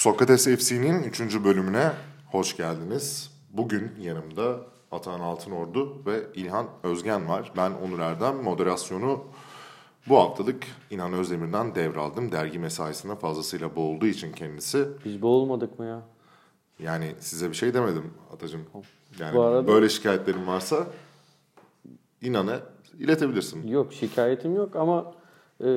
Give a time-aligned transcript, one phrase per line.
[0.00, 1.20] Sokrates FC'nin 3.
[1.44, 1.92] bölümüne
[2.30, 3.30] hoş geldiniz.
[3.50, 4.60] Bugün yanımda
[4.92, 7.52] Atahan Altınordu ve İlhan Özgen var.
[7.56, 8.36] Ben Onur Erdem.
[8.42, 9.24] Moderasyonu
[10.08, 12.32] bu haftalık İlhan Özdemir'den devraldım.
[12.32, 14.88] Dergi mesaisinde fazlasıyla boğulduğu için kendisi.
[15.04, 16.02] Biz boğulmadık mı ya?
[16.78, 18.66] Yani size bir şey demedim Atacığım.
[19.18, 20.86] Yani Bu arada- böyle şikayetlerin varsa
[22.22, 22.60] İlhan'a
[22.98, 23.68] iletebilirsin.
[23.68, 25.14] Yok şikayetim yok ama
[25.60, 25.68] e,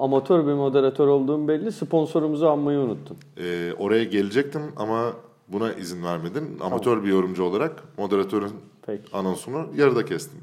[0.00, 1.72] amatör bir moderatör olduğum belli.
[1.72, 3.16] Sponsorumuzu anmayı unuttun.
[3.36, 5.12] Ee, oraya gelecektim ama
[5.48, 6.58] buna izin vermedin.
[6.60, 8.52] Amatör bir yorumcu olarak moderatörün
[8.86, 9.02] Peki.
[9.12, 10.40] anonsunu yarıda kestim.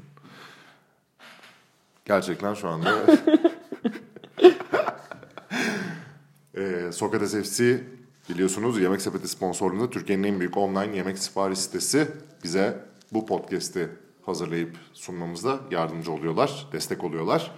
[2.04, 2.90] Gerçekten şu anda
[6.56, 7.80] ee, Sokrates FC
[8.28, 12.08] biliyorsunuz Yemek Sepeti sponsorluğunda Türkiye'nin en büyük online yemek sipariş sitesi
[12.44, 13.88] bize bu podcast'i
[14.26, 17.50] hazırlayıp sunmamızda yardımcı oluyorlar, destek oluyorlar.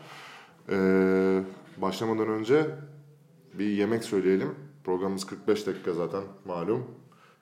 [0.70, 1.42] Ee,
[1.76, 2.66] başlamadan önce
[3.54, 4.54] bir yemek söyleyelim.
[4.84, 6.90] Programımız 45 dakika zaten malum.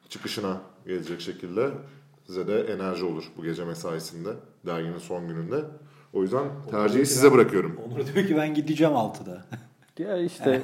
[0.08, 1.70] Çıkışına gelecek şekilde
[2.26, 4.30] size de enerji olur bu gece mesaisinde,
[4.66, 5.64] derginin son gününde.
[6.12, 7.76] O yüzden tercihi size bırakıyorum.
[7.86, 9.44] Onur diyor ki ben gideceğim 6'da.
[9.98, 10.62] Ya işte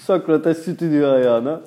[0.00, 1.60] Sokrates stüdyo ayağına.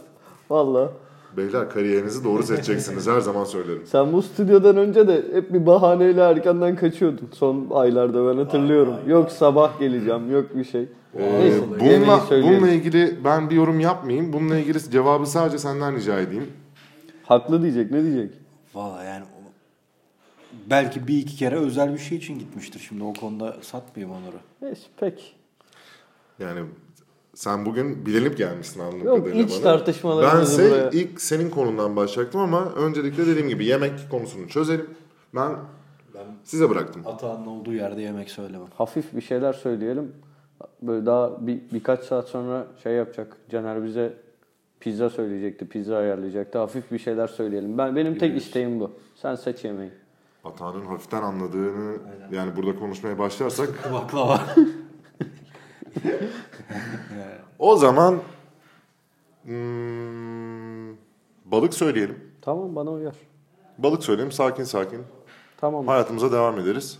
[0.50, 0.92] Valla.
[1.38, 3.84] Beyler kariyerinizi doğru seçeceksiniz her zaman söylerim.
[3.86, 7.30] Sen bu stüdyodan önce de hep bir bahaneyle erkenden kaçıyordun.
[7.34, 8.96] Son aylarda ben hatırlıyorum.
[9.08, 10.88] Yok sabah geleceğim, yok bir şey.
[11.18, 14.34] Ee, Neyse, bununla, bununla ilgili ben bir yorum yapmayayım.
[14.34, 16.48] Bununla ilgili cevabı sadece senden rica edeyim.
[17.24, 18.34] Haklı diyecek, ne diyecek?
[18.74, 19.24] Valla yani
[20.70, 22.80] belki bir iki kere özel bir şey için gitmiştir.
[22.80, 24.40] Şimdi o konuda satmayayım Onur'u.
[24.62, 25.24] Neyse peki.
[26.40, 26.60] Yani
[27.36, 29.62] sen bugün bilenip gelmişsin anladığım Yok, kadarıyla iç bana.
[29.64, 34.90] tartışmalarımızı Bense buraya- ilk senin konundan başlayacaktım ama öncelikle dediğim gibi yemek konusunu çözelim.
[35.36, 35.50] Ben
[36.44, 37.02] size bıraktım.
[37.06, 38.68] Atağının olduğu yerde yemek söylemem.
[38.76, 40.12] Hafif bir şeyler söyleyelim.
[40.82, 43.38] Böyle daha bir, birkaç saat sonra şey yapacak.
[43.52, 44.14] Caner bize
[44.80, 45.68] pizza söyleyecekti.
[45.68, 46.58] Pizza ayarlayacaktı.
[46.60, 47.78] Hafif bir şeyler söyleyelim.
[47.78, 48.92] Ben Benim tek isteğim bu.
[49.16, 49.92] Sen seç yemeği.
[50.44, 51.98] Atağının hafiften anladığını
[52.32, 54.40] yani burada konuşmaya başlarsak Baklava.
[57.60, 58.20] O zaman
[59.44, 60.96] hmm,
[61.46, 62.32] balık söyleyelim.
[62.42, 63.16] Tamam bana uyar.
[63.78, 65.02] Balık söyleyelim sakin sakin.
[65.58, 65.88] Tamam.
[65.88, 67.00] Hayatımıza devam ederiz.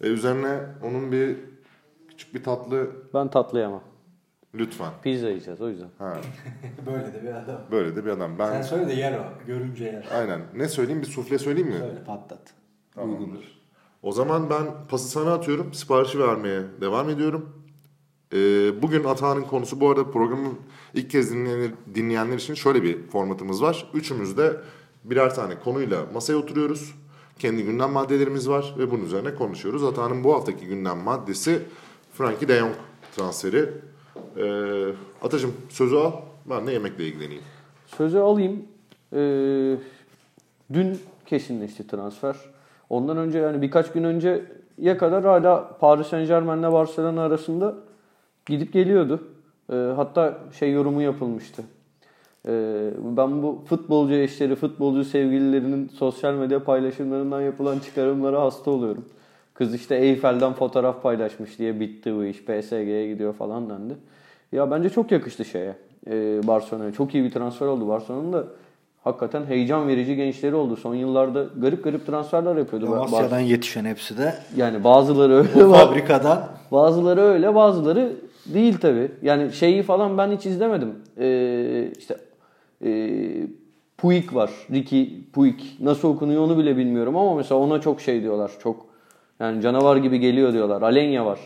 [0.00, 1.36] E, üzerine onun bir
[2.08, 3.82] küçük bir tatlı Ben tatlayamam.
[4.54, 4.90] lütfen.
[5.02, 5.88] Pizza yiyeceğiz o yüzden.
[5.98, 6.16] Ha,
[6.86, 7.60] Böyle de bir adam.
[7.70, 8.38] böyle de bir adam.
[8.38, 9.22] Ben Sen söyle de yer o.
[9.46, 10.06] Görünce yer.
[10.14, 10.40] aynen.
[10.56, 11.00] Ne söyleyeyim?
[11.02, 11.78] Bir sufle söyleyeyim mi?
[11.78, 12.54] Söyle patlat.
[12.94, 13.60] Tamamdır.
[14.02, 15.74] O zaman ben pası sana atıyorum.
[15.74, 17.59] Siparişi vermeye devam ediyorum.
[18.32, 20.58] Ee, bugün Atahan'ın konusu bu arada programın
[20.94, 23.86] ilk kez dinleyenler, dinleyenler için şöyle bir formatımız var.
[23.94, 24.56] Üçümüz de
[25.04, 26.94] birer tane konuyla masaya oturuyoruz.
[27.38, 29.84] Kendi gündem maddelerimiz var ve bunun üzerine konuşuyoruz.
[29.84, 31.62] Atahan'ın bu haftaki gündem maddesi
[32.12, 32.72] Frankie de Jong
[33.16, 33.68] transferi.
[34.36, 34.92] Ee,
[35.22, 36.12] Atacığım sözü al.
[36.50, 37.42] Ben de yemekle ilgileneyim.
[37.86, 38.62] Sözü alayım.
[39.12, 39.76] Ee,
[40.72, 42.36] dün kesinleşti transfer.
[42.90, 47.74] Ondan önce yani birkaç gün önceye kadar hala Paris Saint Germain'le Barcelona arasında
[48.46, 49.20] gidip geliyordu.
[49.72, 51.62] Ee, hatta şey yorumu yapılmıştı.
[52.48, 59.04] Ee, ben bu futbolcu eşleri, futbolcu sevgililerinin sosyal medya paylaşımlarından yapılan çıkarımlara hasta oluyorum.
[59.54, 62.44] Kız işte Eyfel'den fotoğraf paylaşmış diye bitti bu iş.
[62.44, 63.94] PSG'ye gidiyor falan dendi.
[64.52, 65.74] Ya bence çok yakıştı şeye.
[66.06, 66.92] Ee, Barcelona'ya.
[66.92, 67.88] Çok iyi bir transfer oldu.
[67.88, 68.44] Barcelona'nın da
[69.04, 70.76] hakikaten heyecan verici gençleri oldu.
[70.76, 72.86] Son yıllarda garip garip transferler yapıyordu.
[72.86, 78.12] Amasya'dan yetişen hepsi de yani bazıları öyle, o fabrikadan bazıları öyle, bazıları
[78.54, 79.10] değil tabi.
[79.22, 80.94] Yani şeyi falan ben hiç izlemedim.
[81.18, 82.16] Ee, işte
[82.84, 83.20] e,
[83.98, 84.50] Puig var.
[84.72, 85.60] Ricky Puig.
[85.80, 88.50] Nasıl okunuyor onu bile bilmiyorum ama mesela ona çok şey diyorlar.
[88.62, 88.86] Çok
[89.40, 90.82] yani canavar gibi geliyor diyorlar.
[90.82, 91.38] Alenya var.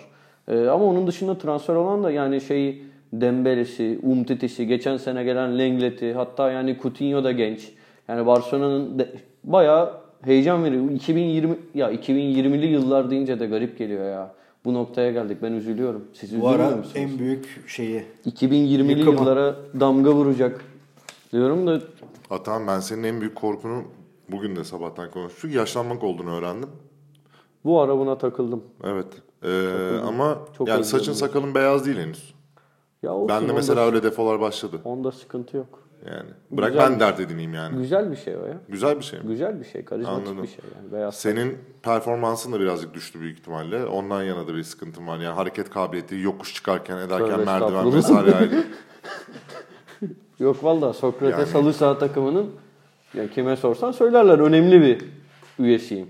[0.48, 2.82] Ee, ama onun dışında transfer olan da yani şey
[3.12, 7.72] Dembele'si, Umtiti'si, geçen sene gelen Lenglet'i, hatta yani Coutinho da genç.
[8.08, 9.12] Yani Barcelona'nın de-
[9.44, 9.92] bayağı
[10.24, 10.90] heyecan veriyor.
[10.90, 14.34] 2020 ya 2020'li yıllar deyince de garip geliyor ya.
[14.64, 15.38] Bu noktaya geldik.
[15.42, 16.04] Ben üzülüyorum.
[16.12, 16.92] Siz bu üzülmüyor ara musunuz?
[16.96, 19.20] en büyük şeyi 2020'li Yıkımı.
[19.20, 20.64] yıllara damga vuracak
[21.32, 21.80] diyorum da
[22.30, 23.82] Atahan ben senin en büyük korkunu
[24.30, 25.52] bugün de sabahtan konuştuk.
[25.54, 26.68] Yaşlanmak olduğunu öğrendim.
[27.64, 28.62] bu ara buna takıldım.
[28.84, 29.06] Evet.
[29.42, 32.34] Ee, ama Çok yani saçın sakalın beyaz değil henüz.
[33.02, 34.80] Ya olsun, Ben de onda- mesela öyle defolar başladı.
[34.84, 35.83] onda sıkıntı yok.
[36.06, 36.90] Yani bırak Güzel.
[36.90, 37.76] ben dert edineyim yani.
[37.78, 38.56] Güzel bir şey o ya.
[38.68, 39.26] Güzel bir şey mi?
[39.28, 40.42] Güzel bir şey, karizmatik Anladım.
[40.42, 40.92] bir şey yani.
[40.92, 43.84] Beyaz Senin performansın da birazcık düştü büyük ihtimalle.
[43.86, 45.18] Ondan yana da bir sıkıntın var.
[45.18, 48.34] Yani hareket kabiliyeti yokuş çıkarken ederken Tövbe merdiven vesaire.
[48.34, 48.64] ayrı.
[50.38, 52.50] Yok valla Sokrates Yani- halı saha takımının
[53.14, 55.04] ya kime sorsan söylerler önemli bir
[55.58, 56.06] üyesiyim.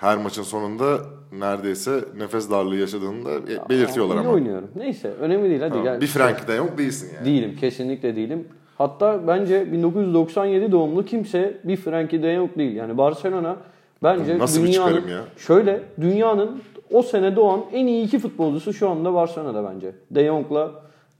[0.00, 0.98] Her maçın sonunda
[1.32, 4.30] neredeyse nefes darlığı yaşadığını da belirtiyorlar iyi ama.
[4.30, 4.70] oynuyorum.
[4.76, 6.00] Neyse önemli değil hadi Tamam, gel.
[6.00, 7.26] Bir Frankie de yok değilsin yani.
[7.26, 8.48] Değilim kesinlikle değilim.
[8.78, 12.76] Hatta bence 1997 doğumlu kimse bir Frankie de Jong değil.
[12.76, 13.56] Yani Barcelona
[14.02, 15.20] bence Nasıl dünyanın ya?
[15.36, 16.62] şöyle dünyanın
[16.92, 19.92] o sene doğan en iyi iki futbolcusu şu anda Barcelona'da bence.
[20.10, 20.70] De Jong'la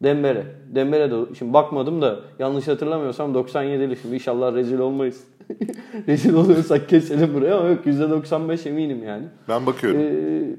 [0.02, 0.46] Dembele.
[0.74, 5.24] Dembele de şimdi bakmadım da yanlış hatırlamıyorsam 97'li şimdi inşallah rezil olmayız.
[6.08, 9.24] rezil oluyorsak keselim buraya ama yok %95 eminim yani.
[9.48, 10.00] Ben bakıyorum.
[10.00, 10.56] Ee,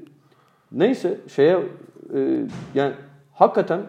[0.72, 1.58] neyse şeye
[2.14, 2.40] e,
[2.74, 2.92] yani
[3.32, 3.80] hakikaten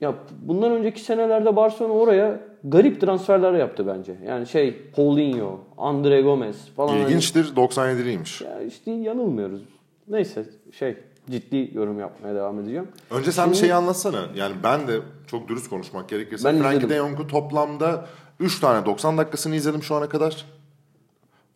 [0.00, 4.16] ya bundan önceki senelerde Barcelona oraya garip transferler yaptı bence.
[4.26, 6.96] Yani şey Paulinho, Andre Gomez falan.
[6.96, 8.44] İlginçtir 97'liymiş.
[8.44, 9.62] Ya işte yanılmıyoruz.
[10.08, 10.96] Neyse şey
[11.30, 12.88] ciddi yorum yapmaya devam edeceğim.
[13.10, 14.26] Önce sen bir şeyi anlatsana.
[14.34, 14.92] Yani ben de
[15.26, 16.48] çok dürüst konuşmak gerekirse.
[16.48, 18.06] Ben Frankie de Jong'u toplamda
[18.40, 20.46] 3 tane 90 dakikasını izledim şu ana kadar.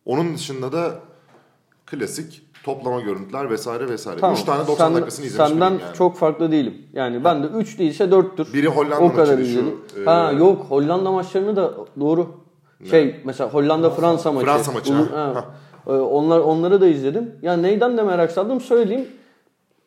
[0.05, 0.99] Onun dışında da
[1.85, 4.17] klasik toplama görüntüler vesaire vesaire.
[4.33, 5.95] 3 tane 90 Sen- dakikasını izlemiş Senden biriyim yani.
[5.97, 6.73] çok farklı değilim.
[6.93, 8.53] Yani ben de 3 değilse 4'tür.
[8.53, 9.77] Biri Hollanda O kadar maçıydı şu, izledim.
[10.01, 12.27] e, ha yok Hollanda maçlarını da doğru.
[12.89, 14.45] Şey mesela Hollanda Fransa maçı.
[14.45, 15.35] Fransa maçı, Ulu- ha.
[15.35, 15.45] ha.
[15.87, 17.31] Ee, Onlar onları da izledim.
[17.41, 19.07] Ya neyden de merak saldım söyleyeyim.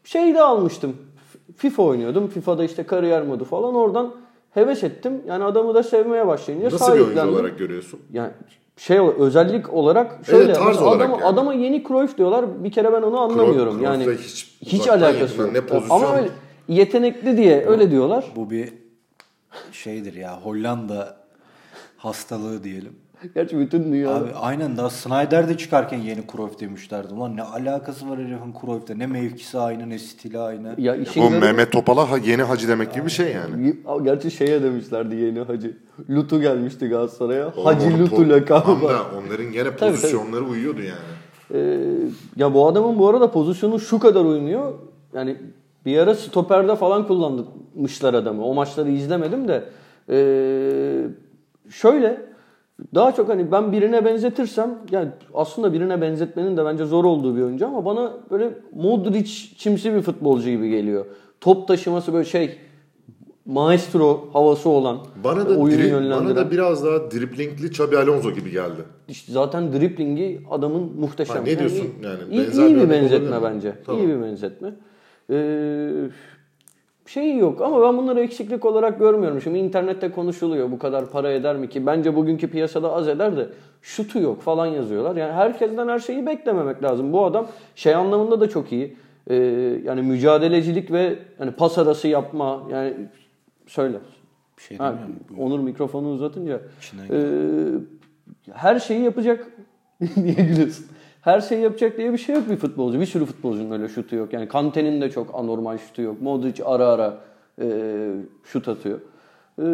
[0.05, 0.97] Şey de almıştım.
[1.33, 2.29] F- FIFA oynuyordum.
[2.29, 4.15] FIFA'da işte kariyer modu falan oradan
[4.51, 5.23] heves ettim.
[5.27, 7.35] Yani adamı da sevmeye başlayınca Nasıl bir oyuncu sahiplendim.
[7.35, 8.01] olarak görüyorsun?
[8.13, 8.31] Yani
[8.77, 11.25] şey özellik olarak şöyle Evet, tarz olarak adama, yani.
[11.25, 12.65] adama yeni Cruyff diyorlar.
[12.65, 13.81] Bir kere ben onu anlamıyorum.
[13.81, 15.53] Cruyff- yani hiç hiç alakası yok.
[15.53, 16.29] ne pozisyon- Ama öyle
[16.69, 18.25] yetenekli diye öyle diyorlar.
[18.37, 18.73] Bu bir
[19.73, 21.17] şeydir ya Hollanda
[21.97, 22.97] hastalığı diyelim.
[23.35, 27.15] Gerçi bütün dünya Abi aynen daha Snyder de çıkarken yeni Cruyff demişlerdi.
[27.15, 28.99] Ulan ne alakası var herifin Cruyff'te?
[28.99, 30.75] Ne mevkisi aynı ne stili aynı.
[30.79, 33.75] ya işin Bu garibi- Mehmet Topal'a ha- yeni hacı demek gibi bir şey yani.
[34.05, 35.77] Gerçi şeye demişlerdi yeni hacı.
[36.11, 37.47] Lutu gelmişti Galatasaray'a.
[37.49, 38.95] Oğlum Hacı Lutu po- lakabı var.
[38.95, 39.91] da onların gene tabii.
[39.91, 41.15] pozisyonları uyuyordu yani.
[41.55, 41.79] Ee,
[42.37, 44.73] ya bu adamın bu arada pozisyonu şu kadar uymuyor.
[45.15, 45.37] Yani
[45.87, 48.45] bir ara stoperde falan kullanmışlar adamı.
[48.45, 49.65] O maçları izlemedim de.
[50.11, 51.07] Ee,
[51.71, 52.21] şöyle
[52.95, 57.43] daha çok hani ben birine benzetirsem yani aslında birine benzetmenin de bence zor olduğu bir
[57.43, 61.07] oyuncu ama bana böyle Modric çimsi bir futbolcu gibi geliyor.
[61.41, 62.59] Top taşıması böyle şey
[63.47, 66.25] maestro havası olan Bana da, oyunu yönlendiren.
[66.25, 68.83] bana da biraz daha driplingli Xabi Alonso gibi geldi.
[69.09, 71.37] İşte zaten driplingi adamın muhteşem.
[71.37, 71.87] Ha, ne diyorsun?
[72.03, 73.75] Yani iyi, benzer iyi bir bir benzetme bence.
[73.87, 74.01] Tamam.
[74.03, 74.75] İyi bir benzetme.
[75.31, 75.91] Ee,
[77.07, 79.41] şey yok ama ben bunları eksiklik olarak görmüyorum.
[79.41, 81.87] Şimdi internette konuşuluyor bu kadar para eder mi ki?
[81.87, 83.49] Bence bugünkü piyasada az eder de
[83.83, 85.17] şutu yok falan yazıyorlar.
[85.17, 87.13] Yani herkesten her şeyi beklememek lazım.
[87.13, 88.97] Bu adam şey anlamında da çok iyi.
[89.27, 89.35] Ee,
[89.85, 92.95] yani mücadelecilik ve yani pas arası yapma yani
[93.67, 93.97] söyle.
[94.59, 94.95] Bir şey Ha.
[95.39, 96.61] Onur mikrofonu uzatınca
[97.11, 97.19] e,
[98.53, 99.47] her şeyi yapacak
[100.17, 100.87] niye gülüyorsun?
[101.25, 103.01] Her şeyi yapacak diye bir şey yok bir futbolcu.
[103.01, 104.33] Bir sürü futbolcunun öyle şutu yok.
[104.33, 106.23] Yani Kante'nin de çok anormal şutu yok.
[106.23, 107.19] Modric ara ara
[107.63, 107.67] e,
[108.45, 108.99] şut atıyor.
[109.59, 109.65] E,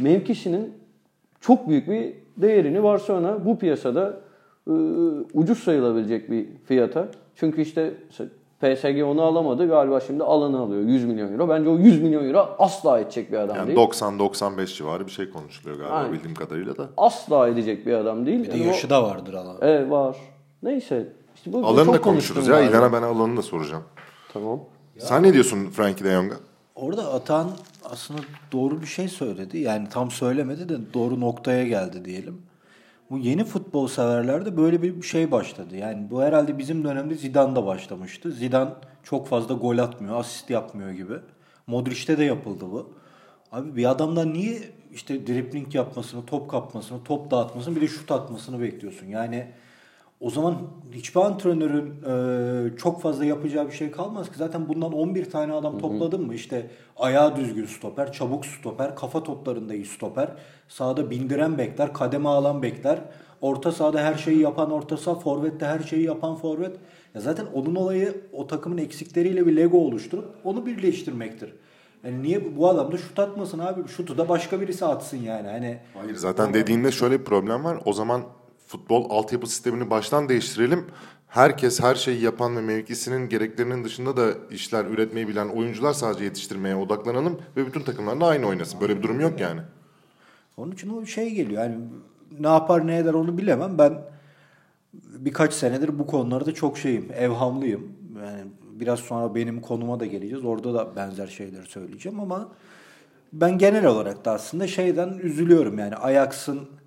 [0.00, 0.74] mevkisinin
[1.40, 4.16] çok büyük bir değerini Barcelona bu piyasada
[4.66, 4.72] e,
[5.34, 7.08] ucuz sayılabilecek bir fiyata.
[7.36, 7.94] Çünkü işte
[8.60, 11.48] PSG onu alamadı galiba şimdi alanı alıyor 100 milyon euro.
[11.48, 13.78] Bence o 100 milyon euro asla edecek bir adam Yani değil.
[13.78, 16.12] 90-95 civarı bir şey konuşuluyor galiba Aynen.
[16.12, 16.88] bildiğim kadarıyla da.
[16.96, 18.42] asla edecek bir adam değil.
[18.42, 19.56] Bir de Yani o- yaşı da vardır adam.
[19.60, 20.16] Evet var.
[20.62, 21.12] Neyse.
[21.34, 22.54] İşte bu, bu Alanı da konuşuruz ya.
[22.54, 22.70] galiba.
[22.70, 23.84] İlhan'a ben alanını da soracağım.
[24.32, 24.60] Tamam.
[24.98, 26.34] Sen ne diyorsun Frankie de Jong'a?
[26.74, 27.50] Orada Atan
[27.84, 28.20] aslında
[28.52, 29.58] doğru bir şey söyledi.
[29.58, 32.42] Yani tam söylemedi de doğru noktaya geldi diyelim.
[33.10, 35.76] Bu yeni futbol severlerde böyle bir şey başladı.
[35.76, 38.32] Yani bu herhalde bizim dönemde Zidane'da başlamıştı.
[38.32, 38.70] Zidane
[39.02, 41.14] çok fazla gol atmıyor, asist yapmıyor gibi.
[41.66, 42.92] Modric'te de yapıldı bu.
[43.52, 44.58] Abi bir adamdan niye
[44.92, 49.06] işte dribling yapmasını, top kapmasını, top dağıtmasını bir de şut atmasını bekliyorsun?
[49.06, 49.46] Yani
[50.20, 50.56] o zaman
[50.92, 54.38] hiçbir antrenörün e, çok fazla yapacağı bir şey kalmaz ki.
[54.38, 56.34] Zaten bundan 11 tane adam topladın mı?
[56.34, 60.28] İşte ayağı düzgün stoper, çabuk stoper, kafa toplarında iyi stoper,
[60.68, 62.98] sahada bindiren bekler, kademe alan bekler,
[63.40, 66.76] orta sahada her şeyi yapan orta saha, forvette her şeyi yapan forvet.
[67.14, 71.54] Ya zaten onun olayı o takımın eksikleriyle bir Lego oluşturup onu birleştirmektir.
[72.04, 73.88] Yani niye bu adam da şut atmasın abi?
[73.88, 75.48] Şutu da başka birisi atsın yani.
[75.48, 77.78] Hani Hayır zaten dediğinde şöyle bir problem var.
[77.84, 78.22] O zaman
[78.70, 80.84] futbol altyapı sistemini baştan değiştirelim.
[81.28, 86.76] Herkes her şeyi yapan ve mevkisinin gereklerinin dışında da işler üretmeyi bilen oyuncular sadece yetiştirmeye
[86.76, 88.80] odaklanalım ve bütün takımlar da aynı oynasın.
[88.80, 89.60] Böyle bir durum yok yani.
[90.56, 91.62] Onun için o şey geliyor.
[91.62, 91.78] Yani
[92.40, 93.78] ne yapar ne eder onu bilemem.
[93.78, 94.02] Ben
[94.94, 97.08] birkaç senedir bu konularda çok şeyim.
[97.12, 97.92] Evhamlıyım.
[98.24, 100.44] Yani biraz sonra benim konuma da geleceğiz.
[100.44, 102.48] Orada da benzer şeyleri söyleyeceğim ama
[103.32, 105.78] ben genel olarak da aslında şeyden üzülüyorum.
[105.78, 106.79] Yani Ajax'ın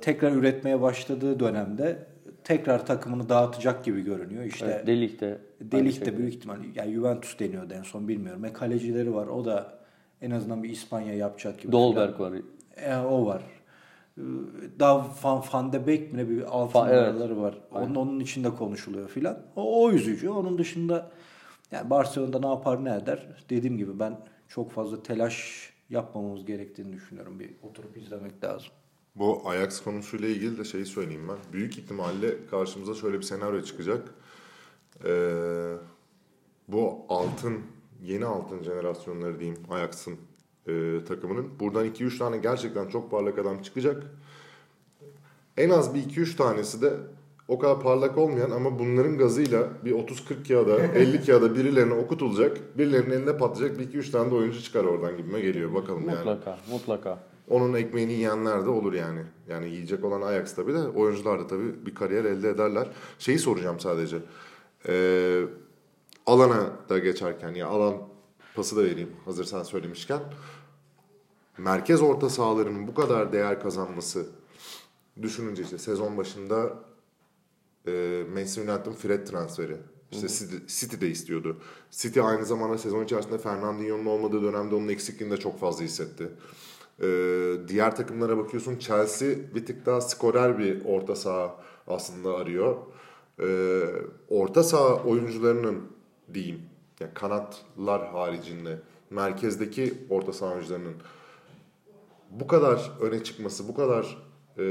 [0.00, 2.06] tekrar üretmeye başladığı dönemde
[2.44, 4.44] tekrar takımını dağıtacak gibi görünüyor.
[4.44, 5.38] İşte Evet, Delik de.
[5.60, 8.44] Delik de büyük ihtimal yani Juventus deniyordu en son bilmiyorum.
[8.44, 9.26] E kalecileri var.
[9.26, 9.82] O da
[10.22, 11.72] En azından bir İspanya yapacak gibi.
[11.72, 12.32] Dolberg var.
[12.76, 13.42] E, o var.
[14.18, 14.22] Ee,
[14.78, 17.36] Daha Van, Van de Beek mi ne bir alt Fa- evet.
[17.36, 17.54] var.
[17.72, 19.38] Onun, onun içinde konuşuluyor filan.
[19.56, 20.28] O, o üzücü.
[20.28, 21.10] Onun dışında
[21.72, 23.28] yani Barcelona'da ne yapar ne eder.
[23.50, 24.16] Dediğim gibi ben
[24.48, 27.40] çok fazla telaş yapmamamız gerektiğini düşünüyorum.
[27.40, 28.72] Bir oturup izlemek lazım.
[29.16, 31.36] Bu Ajax konusuyla ilgili de şeyi söyleyeyim ben.
[31.52, 34.08] Büyük ihtimalle karşımıza şöyle bir senaryo çıkacak.
[35.04, 35.74] Ee,
[36.68, 37.60] bu altın,
[38.02, 40.16] yeni altın jenerasyonları diyeyim Ajax'ın
[40.66, 41.60] e, takımının.
[41.60, 44.02] Buradan 2-3 tane gerçekten çok parlak adam çıkacak.
[45.56, 46.92] En az bir 2-3 tanesi de
[47.48, 52.78] o kadar parlak olmayan ama bunların gazıyla bir 30-40 kağıda 50 kağıda birilerine okutulacak.
[52.78, 55.74] Birilerinin eline patlayacak bir 2-3 tane de oyuncu çıkar oradan gibime geliyor.
[55.74, 56.16] Bakalım yani.
[56.18, 57.31] Mutlaka, mutlaka.
[57.52, 59.22] Onun ekmeğini yiyenler de olur yani.
[59.48, 62.88] Yani yiyecek olan Ajax tabii de oyuncular da tabii bir kariyer elde ederler.
[63.18, 64.18] Şeyi soracağım sadece.
[64.88, 65.42] Ee,
[66.26, 67.94] alana da geçerken ya alan
[68.54, 70.20] pası da vereyim hazır sen söylemişken.
[71.58, 74.26] Merkez orta sahalarının bu kadar değer kazanması
[75.22, 76.72] düşününce işte sezon başında
[77.86, 79.76] e, Manchester United'ın Fred transferi.
[80.12, 81.60] İşte City, City de istiyordu.
[81.90, 86.28] City aynı zamanda sezon içerisinde Fernandinho'nun olmadığı dönemde onun eksikliğini de çok fazla hissetti.
[87.02, 91.56] Ee, diğer takımlara bakıyorsun Chelsea bir tık daha skorer bir orta saha
[91.86, 92.76] aslında arıyor.
[93.40, 93.82] Ee,
[94.28, 95.82] orta saha oyuncularının
[96.34, 96.60] diyeyim
[97.00, 98.78] yani kanatlar haricinde
[99.10, 100.94] merkezdeki orta saha oyuncularının
[102.30, 104.18] bu kadar öne çıkması, bu kadar
[104.58, 104.64] e,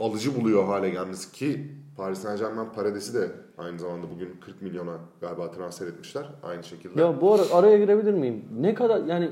[0.00, 4.98] alıcı buluyor hale gelmesi ki Paris Saint Germain Parades'i de aynı zamanda bugün 40 milyona
[5.20, 7.00] galiba transfer etmişler aynı şekilde.
[7.00, 8.44] Ya bu ara, araya girebilir miyim?
[8.60, 9.30] Ne kadar yani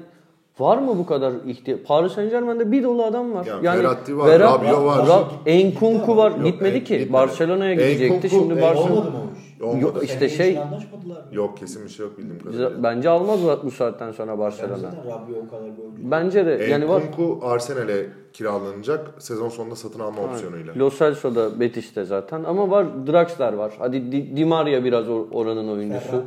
[0.59, 1.81] var mı bu kadar ihtiyaç?
[1.87, 3.47] Paris Saint Germain'de bir dolu adam var.
[3.47, 5.07] Ya yani Verratti var, Rabiot var.
[5.07, 6.31] Ra- Enkunku var.
[6.31, 6.93] Yok, gitmedi en- ki.
[6.99, 7.13] gitmedi.
[7.13, 8.05] Barcelona'ya gidecekti.
[8.29, 9.63] Enkunku- Şimdi en- Barcelona Olmadı mı o iş?
[9.63, 9.81] Olmadı.
[9.83, 11.23] Yok, işte şey anlaşmadılar mı?
[11.33, 12.83] Yok kesin bir şey yok bildiğim kadarıyla.
[12.83, 14.89] bence almaz bu saatten sonra Yani Barcelona.
[15.07, 16.11] Rabiot o kadar bir.
[16.11, 17.01] Bence de yani var.
[17.03, 20.75] Enkunku Arsenal'e kiralanacak sezon sonunda satın alma opsiyonuyla.
[20.79, 23.73] Lo Celso da Betis'te zaten ama var Draxler var.
[23.79, 26.01] Hadi Di, Di Maria biraz or- oranın oyuncusu.
[26.11, 26.23] Ferrati var.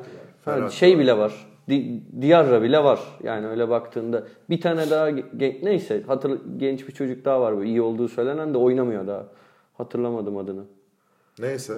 [0.46, 1.00] Ha, Ferrati şey var.
[1.00, 1.34] bile var.
[1.70, 3.00] Di, Diarra bile var.
[3.24, 7.64] Yani öyle baktığında bir tane daha gen- neyse hatır, genç bir çocuk daha var bu
[7.64, 9.26] iyi olduğu söylenen de oynamıyor daha.
[9.78, 10.64] Hatırlamadım adını.
[11.40, 11.74] Neyse.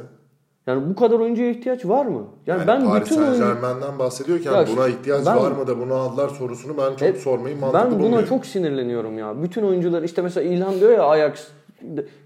[0.67, 2.23] Yani bu kadar oyuncuya ihtiyaç var mı?
[2.47, 5.79] Yani, Yani ben Paris bütün oyuncu Germain'den bahsediyorken Ya buna ihtiyaç ben- var mı da
[5.79, 8.29] bunu aldılar sorusunu ben çok Hep- sormayı mantıklı ben buna bulmuyorum.
[8.29, 9.43] çok sinirleniyorum ya.
[9.43, 11.47] Bütün oyuncular işte mesela İlhan diyor ya Ajax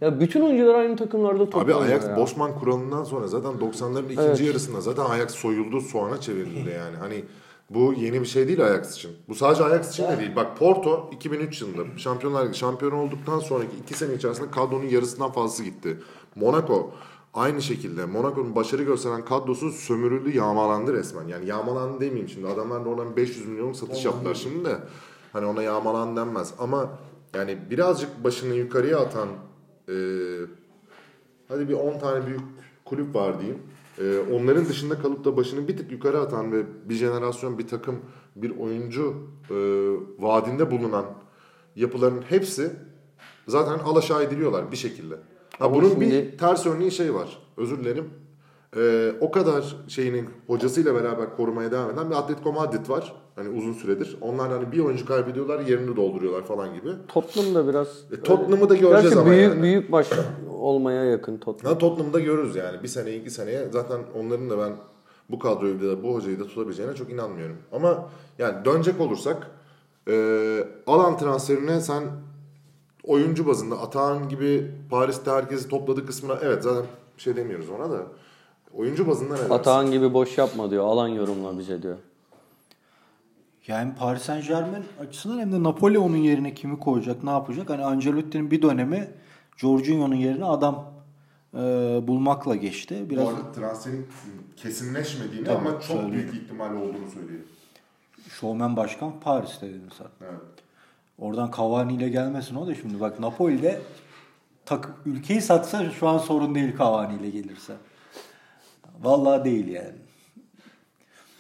[0.02, 2.18] ya bütün oyuncular aynı takımlarda Abi toplanıyor Ajax ya.
[2.18, 4.42] Bosman kuralından sonra zaten 90'ların ikinci Evet.
[4.42, 6.96] yarısında zaten Ajax soyuldu soğana çevrildi yani.
[7.00, 7.24] Hani
[7.70, 9.12] bu yeni bir şey değil Ajax için.
[9.28, 10.36] Bu sadece Ajax için de değil.
[10.36, 15.64] Bak Porto 2003 yılında Şampiyonlar Ligi şampiyonu olduktan sonraki iki sene içerisinde kadronun yarısından fazlası
[15.64, 16.00] gitti.
[16.36, 16.92] Monaco
[17.34, 18.06] aynı şekilde.
[18.06, 21.28] Monaco'nun başarı gösteren kadrosu sömürüldü, yağmalandı resmen.
[21.28, 22.48] Yani yağmalandı demeyeyim şimdi.
[22.48, 24.78] Adamlar da oradan 500 milyon satış yaptılar şimdi de.
[25.34, 26.54] Hani ona yağmalan denmez.
[26.60, 26.90] Ama
[27.36, 29.30] yani birazcık başını yukarıya atan
[29.90, 29.96] e,
[31.48, 32.42] hadi bir 10 tane büyük
[32.86, 33.62] kulüp var diyeyim.
[34.00, 37.96] Ee, onların dışında kalıp da başını bir tık yukarı atan ve bir jenerasyon, bir takım,
[38.36, 39.14] bir oyuncu
[39.50, 39.56] e,
[40.20, 41.06] vaadinde bulunan
[41.76, 42.72] yapıların hepsi
[43.48, 45.16] zaten alaşağı ediliyorlar bir şekilde.
[45.16, 47.40] Ha, Ama bunun şimdi- bir ters örneği şey var.
[47.58, 48.06] Özür dilerim.
[48.78, 53.16] Ee, o kadar şeyinin hocasıyla beraber korumaya devam eden bir Atletico Madrid var.
[53.36, 54.18] Hani uzun süredir.
[54.22, 56.90] Onlar hani bir oyuncu kaybediyorlar, yerini dolduruyorlar falan gibi.
[57.08, 59.62] Tottenham da biraz E, Tottenham'ı da göreceğiz Gerçi ama büyük, yani.
[59.62, 60.10] büyük baş
[60.64, 61.74] olmaya yakın Tottenham.
[61.74, 62.84] Ha, Tottenham'da görürüz yani.
[62.84, 64.72] Bir sene, iki seneye zaten onların da ben
[65.30, 67.58] bu kadroyu da bu hocayı da tutabileceğine çok inanmıyorum.
[67.72, 69.52] Ama yani dönecek olursak
[70.10, 70.16] e,
[70.88, 72.04] alan transferine sen
[73.04, 76.84] oyuncu bazında Atahan gibi Paris'te herkesi topladı kısmına evet zaten
[77.18, 78.04] bir şey demiyoruz ona da
[78.74, 79.54] oyuncu bazında ne dersin?
[79.54, 80.86] Atahan gibi boş yapma diyor.
[80.86, 81.98] Alan yorumla bize diyor.
[83.68, 87.70] Yani Paris Saint Germain açısından hem de Napoli onun yerine kimi koyacak, ne yapacak?
[87.70, 89.08] Hani Ancelotti'nin bir dönemi
[89.58, 90.94] Jorginho'nun yerine adam
[91.54, 91.58] e,
[92.08, 93.06] bulmakla geçti.
[93.10, 94.08] Biraz Bu arada transferin
[94.56, 96.14] kesinleşmediğini Tabii, ama çok söyleyeyim.
[96.14, 97.46] büyük ihtimal olduğunu söyleyelim.
[98.30, 100.08] şovmen başkan Paris'te dedin sen.
[100.22, 100.40] Evet.
[101.20, 103.00] Oradan Cavani ile gelmesin o da şimdi.
[103.00, 103.82] Bak Napoli'de
[104.66, 107.74] takım ülkeyi satsa şu an sorun değil Cavani ile gelirse.
[109.02, 109.96] Vallahi değil yani.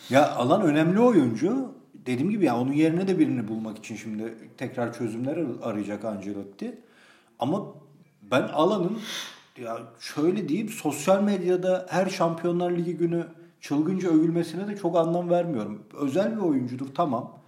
[0.10, 1.72] Ya alan önemli oyuncu.
[2.06, 6.82] Dediğim gibi ya onun yerine de birini bulmak için şimdi tekrar çözümler ar- arayacak Ancelotti.
[7.40, 7.66] Ama
[8.32, 9.00] ben alanın
[9.58, 13.28] ya şöyle diyeyim sosyal medyada her Şampiyonlar Ligi günü
[13.62, 15.84] çılgınca övülmesine de çok anlam vermiyorum.
[15.94, 17.40] Özel bir oyuncudur tamam.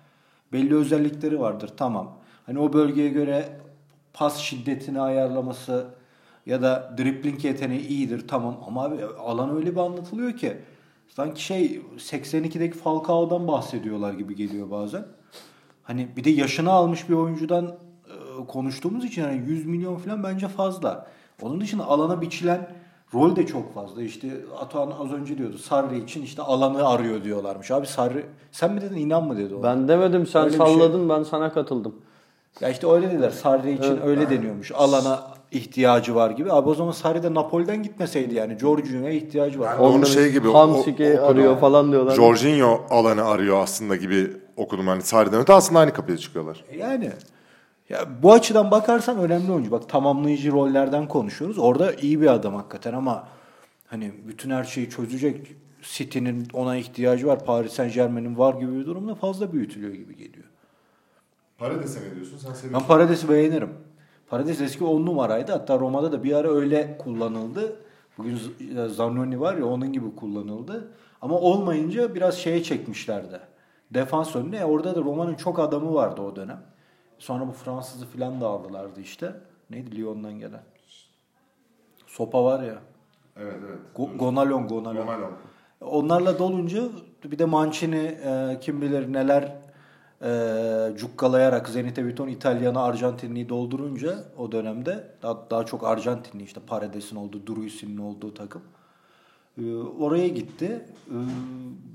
[0.53, 2.17] Belli özellikleri vardır tamam.
[2.45, 3.59] Hani o bölgeye göre
[4.13, 5.87] pas şiddetini ayarlaması
[6.45, 10.57] ya da dribbling yeteneği iyidir tamam ama abi alan öyle bir anlatılıyor ki
[11.15, 15.05] Sanki şey 82'deki Falcao'dan bahsediyorlar gibi geliyor bazen.
[15.83, 17.75] Hani bir de yaşını almış bir oyuncudan
[18.47, 21.07] konuştuğumuz için yani 100 milyon falan bence fazla.
[21.41, 22.69] Onun dışında alana biçilen
[23.13, 24.01] rol de çok fazla.
[24.03, 24.27] İşte
[24.59, 27.71] Atuhan az önce diyordu Sarri için işte alanı arıyor diyorlarmış.
[27.71, 29.63] Abi Sarri sen mi dedin inan mı dedi o?
[29.63, 30.67] Ben demedim sen Öyle şey.
[30.67, 31.95] salladın ben sana katıldım.
[32.61, 33.29] Ya işte öyle dediler.
[33.29, 34.05] Sarri için Evet.
[34.05, 34.71] öyle deniyormuş.
[34.71, 35.19] Alana
[35.51, 36.51] ihtiyacı var gibi.
[36.51, 38.59] Abi o zaman Sarri de Napoli'den gitmeseydi yani.
[38.59, 39.71] Jorginho'ya ihtiyacı var.
[39.71, 40.51] Yani onun şey gibi.
[40.51, 42.15] Hamsiki arıyor falan diyorlar.
[42.15, 44.87] Jorginho alanı arıyor aslında gibi okudum.
[44.87, 46.63] Hani Sarri'den öte aslında aynı kapıya çıkıyorlar.
[46.77, 47.11] Yani
[47.89, 49.71] ya bu açıdan bakarsan önemli oyuncu.
[49.71, 51.57] Bak tamamlayıcı rollerden konuşuyoruz.
[51.59, 53.27] Orada iyi bir adam hakikaten ama
[53.87, 57.45] hani bütün her şeyi çözecek City'nin ona ihtiyacı var.
[57.45, 60.45] Paris Saint Germain'in var gibi bir durumda fazla büyütülüyor gibi geliyor.
[61.57, 62.37] Parades'e ne diyorsun?
[62.37, 63.69] Sen Ben Parades'i beğenirim.
[64.29, 65.51] Parades eski 10 numaraydı.
[65.51, 67.75] Hatta Roma'da da bir ara öyle kullanıldı.
[68.17, 70.91] Bugün Z- Zannoni var ya onun gibi kullanıldı.
[71.21, 73.39] Ama olmayınca biraz şeye çekmişlerdi.
[73.91, 74.65] Defans önüne.
[74.65, 76.61] Orada da Roma'nın çok adamı vardı o dönem.
[77.19, 79.35] Sonra bu Fransızı falan da aldılardı işte.
[79.69, 80.63] Neydi Lyon'dan gelen?
[82.07, 82.75] Sopa var ya.
[83.37, 83.79] Evet evet.
[83.95, 85.07] Go- Gonalon, Gonalon.
[85.07, 85.25] Ronaldo.
[85.81, 86.83] Onlarla dolunca
[87.23, 89.55] bir de Mancini e, kim bilir neler
[90.21, 97.15] e, cukkalayarak Zenit Viton İtalyan'ı Arjantinli'yi doldurunca o dönemde daha, daha çok Arjantinli işte Paredes'in
[97.15, 98.61] olduğu, Druisi'nin olduğu takım.
[99.57, 100.85] E, oraya gitti.
[101.07, 101.17] E,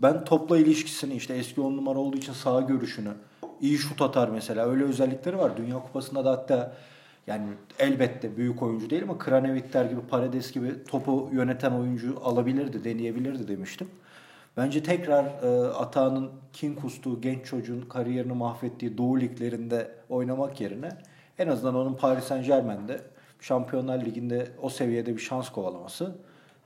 [0.02, 3.12] ben topla ilişkisini işte eski on numara olduğu için sağ görüşünü
[3.60, 5.56] iyi şut atar mesela öyle özellikleri var.
[5.56, 6.72] Dünya Kupası'nda da hatta
[7.26, 7.46] yani
[7.78, 13.88] elbette büyük oyuncu değil ama Kranevitler gibi Paredes gibi topu yöneten oyuncu alabilirdi, deneyebilirdi demiştim.
[14.56, 20.88] Bence tekrar e, Atağan'ın kin kustuğu genç çocuğun kariyerini mahvettiği Doğu liglerinde oynamak yerine
[21.38, 23.00] en azından onun Paris Saint Germain'de
[23.40, 26.14] Şampiyonlar Ligi'nde o seviyede bir şans kovalaması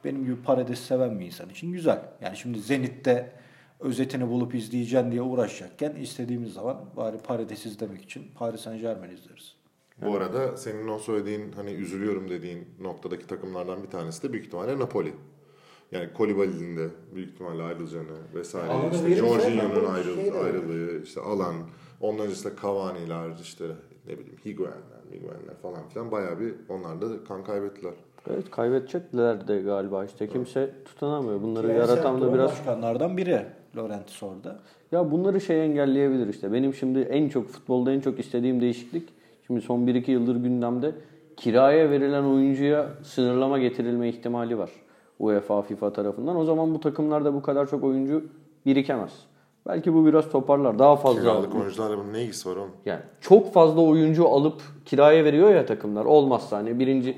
[0.04, 1.98] benim gibi Paredes seven bir insan için güzel.
[2.20, 3.32] Yani şimdi Zenit'te
[3.80, 9.54] özetini bulup izleyeceğim diye uğraşacakken istediğimiz zaman bari Paredes izlemek için Paris Saint Germain izleriz.
[10.02, 14.78] Bu arada senin o söylediğin hani üzülüyorum dediğin noktadaki takımlardan bir tanesi de büyük ihtimalle
[14.78, 15.14] Napoli.
[15.92, 18.72] Yani Kolibali'nin de büyük ihtimalle ayrılacağını vesaire.
[18.72, 21.54] Anladım, işte Jorginho'nun Napoli ayrıl, şey ayrılığı, işte Alan,
[22.00, 23.64] ondan öncesinde Cavani'ler, işte
[24.06, 27.94] ne bileyim Higuain'ler, Higuain'ler falan filan bayağı bir onlar da kan kaybettiler.
[28.30, 31.42] Evet kaybedecekler de galiba işte kimse tutunamıyor.
[31.42, 34.58] Bunları Diğer yaratan da biraz başkanlardan biri Laurentiis orada.
[34.92, 36.52] Ya bunları şey engelleyebilir işte.
[36.52, 39.08] Benim şimdi en çok futbolda en çok istediğim değişiklik
[39.46, 40.92] şimdi son 1-2 yıldır gündemde
[41.36, 44.70] kiraya verilen oyuncuya sınırlama getirilme ihtimali var.
[45.18, 46.36] UEFA, FIFA tarafından.
[46.36, 48.24] O zaman bu takımlarda bu kadar çok oyuncu
[48.66, 49.12] birikemez.
[49.66, 50.78] Belki bu biraz toparlar.
[50.78, 52.70] Daha fazla Kiralık oyuncularla bunun ne ilgisi var oğlum?
[52.86, 56.04] yani çok fazla oyuncu alıp kiraya veriyor ya takımlar.
[56.04, 57.16] Olmazsa hani birinci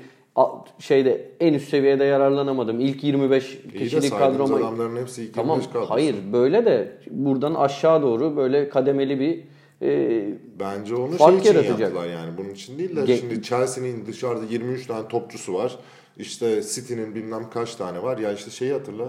[0.79, 2.79] şeyde en üst seviyede yararlanamadım.
[2.79, 5.91] İlk 25 İyi de kişilik kadroma adamların hepsi ilk Tamam 25 kadrosu.
[5.93, 9.43] hayır böyle de buradan aşağı doğru böyle kademeli bir
[9.87, 11.79] e, Bence onu Fark şey için yaratacak.
[11.79, 12.37] yaptılar yani.
[12.37, 15.77] Bunun için değil de Ge- şimdi Chelsea'nin dışarıda 23 tane topçusu var.
[16.17, 18.17] İşte City'nin bilmem kaç tane var.
[18.17, 19.03] Ya işte şeyi hatırla.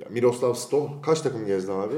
[0.00, 1.94] Ya Miroslav Stoh kaç takım gezdi abi?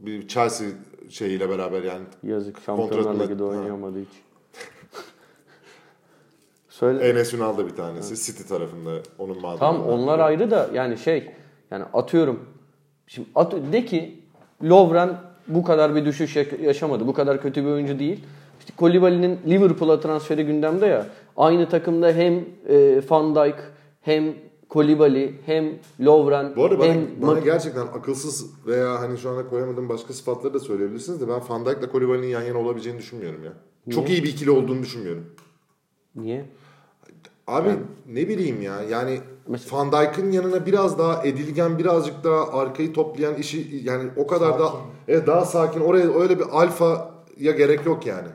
[0.00, 0.68] Bir Chelsea
[1.08, 2.04] şeyiyle beraber yani.
[2.22, 3.48] yazık Şampiyonlar Ligi'de Ha.
[3.48, 4.12] oynayamadığı için.
[6.78, 7.08] Söyle.
[7.08, 8.26] Enes Ünal da bir tanesi.
[8.26, 9.58] City tarafında onun mağdurları.
[9.58, 11.30] Tam onlar ayrı da yani şey
[11.70, 12.40] yani atıyorum
[13.06, 14.22] şimdi at, de ki
[14.62, 17.06] Lovren bu kadar bir düşüş ya- yaşamadı.
[17.06, 18.24] Bu kadar kötü bir oyuncu değil.
[18.60, 21.06] İşte Kolibali'nin Liverpool'a transferi gündemde ya.
[21.36, 23.56] Aynı takımda hem e, Van Dijk
[24.00, 24.34] hem
[24.68, 29.48] Kolibali hem Lovren Bu arada bana, hem bana Ma- gerçekten akılsız veya hani şu anda
[29.48, 33.52] koyamadığım başka sıfatları da söyleyebilirsiniz de ben Van Dijk'la Kolibali'nin yan yana olabileceğini düşünmüyorum ya.
[33.90, 35.24] Çok iyi bir ikili olduğunu düşünmüyorum.
[36.14, 36.44] Niye?
[37.48, 37.70] Abi
[38.06, 43.34] ne bileyim ya yani Mesela- Van Dijk'ın yanına biraz daha edilgen birazcık daha arkayı toplayan
[43.34, 44.72] işi yani o kadar da
[45.08, 48.28] evet, daha sakin oraya öyle bir alfaya gerek yok yani.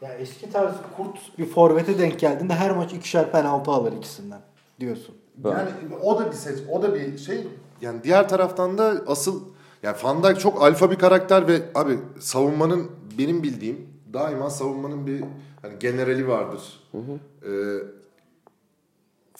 [0.00, 4.40] Ya eski tarz kurt bir forvete denk geldiğinde her maç ikişer penaltı alır ikisinden
[4.80, 5.14] diyorsun.
[5.44, 5.68] Yani
[6.02, 7.46] o da bir seç, o da bir şey.
[7.80, 9.40] Yani diğer taraftan da asıl
[9.82, 15.24] yani Van Dijk çok alfa bir karakter ve abi savunmanın benim bildiğim daima savunmanın bir
[15.62, 16.80] hani generali vardır.
[16.94, 17.48] Ee,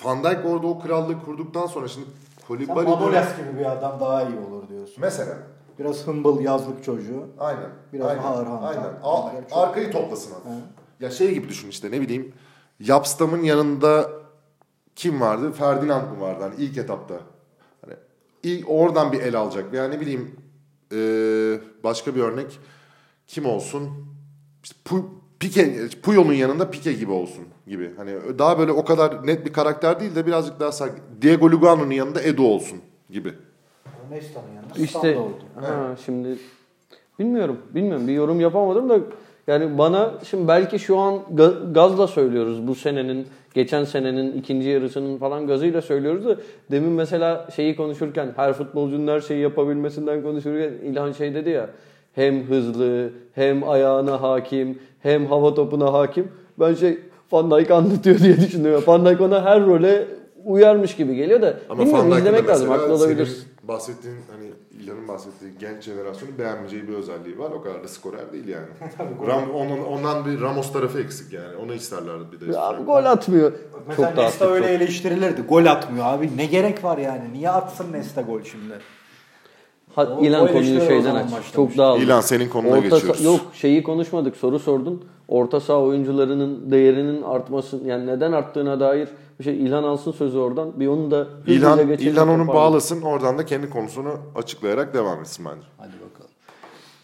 [0.05, 2.07] Van Dijk orada o krallığı kurduktan sonra şimdi
[2.39, 4.97] Sen Kolibali Manolas gibi bir adam daha iyi olur diyorsun.
[5.01, 5.39] mesela
[5.79, 7.25] Biraz hımbıl yazlık çocuğu.
[7.39, 7.71] Aynen.
[7.93, 8.67] Biraz aynen, ağır hantal.
[8.69, 8.83] Aynen.
[9.03, 10.49] A- çok- arkayı toplasın abi.
[11.01, 12.33] Ya şey gibi düşün işte ne bileyim.
[12.81, 14.11] Yapstam'ın yanında
[14.97, 15.53] kim vardı?
[15.53, 17.15] Ferdinand mı vardı hani ilk etapta?
[17.85, 17.95] Hani
[18.43, 20.37] ilk oradan bir el alacak veya ne bileyim
[20.93, 22.59] eee, başka bir örnek
[23.27, 23.91] kim olsun?
[24.65, 24.77] İşte
[25.40, 27.90] Pu- Pique, Puyol'un yanında Pique gibi olsun gibi.
[27.96, 31.90] Hani daha böyle o kadar net bir karakter değil de birazcık daha sanki Diego Lugano'nun
[31.90, 32.79] yanında Edu olsun
[33.11, 33.33] gibi.
[34.11, 35.33] Nesta'nın yanında İşte oldu.
[35.61, 36.29] ha, şimdi
[37.18, 38.99] bilmiyorum bilmiyorum bir yorum yapamadım da
[39.46, 45.18] yani bana şimdi belki şu an ga- gazla söylüyoruz bu senenin geçen senenin ikinci yarısının
[45.18, 46.37] falan gazıyla söylüyoruz da
[46.70, 51.70] demin mesela şeyi konuşurken her futbolcunun her şeyi yapabilmesinden konuşurken İlhan şey dedi ya
[52.16, 56.29] hem hızlı hem ayağına hakim hem hava topuna hakim
[56.61, 56.98] ben şey
[57.33, 58.85] Van Dijk anlatıyor diye düşünüyorum.
[58.87, 60.09] Van Dijk ona her role
[60.44, 63.35] uyarmış gibi geliyor da Ama bilmiyorum izlemek lazım haklı olabilirsin.
[63.35, 64.50] Senin bahsettiğin hani
[64.83, 67.50] İlhan'ın bahsettiği genç jenerasyonun beğenmeyeceği bir özelliği var.
[67.50, 68.66] O kadar da skorer değil yani.
[69.26, 71.57] Ram, onun, ondan bir Ramos tarafı eksik yani.
[71.57, 72.52] Onu isterlerdi bir de.
[72.52, 73.52] Ya abi gol atmıyor.
[73.88, 74.74] Mesela çok da Nesta öyle çok.
[74.74, 75.42] eleştirilirdi.
[75.42, 76.37] Gol atmıyor abi.
[76.37, 77.33] Ne gerek var yani?
[77.33, 78.74] Niye atsın Nesta gol şimdi?
[79.97, 81.25] Ha, O- İlan o konuyu şeyden aç.
[81.25, 81.53] başlamış.
[81.53, 82.03] Çok dağıldı.
[82.03, 83.25] İlan senin konuna Orta geçiyoruz.
[83.25, 84.37] yok şeyi konuşmadık.
[84.37, 85.05] Soru sordun.
[85.29, 90.81] Orta saha oyuncularının değerinin artması yani neden arttığına dair bir şey İlhan alsın sözü oradan.
[90.81, 93.03] Bir onu da İlhan, İlhan onu bağlasın.
[93.03, 95.67] Oradan da kendi konusunu açıklayarak devam etsin bence.
[95.79, 96.31] Hadi bakalım.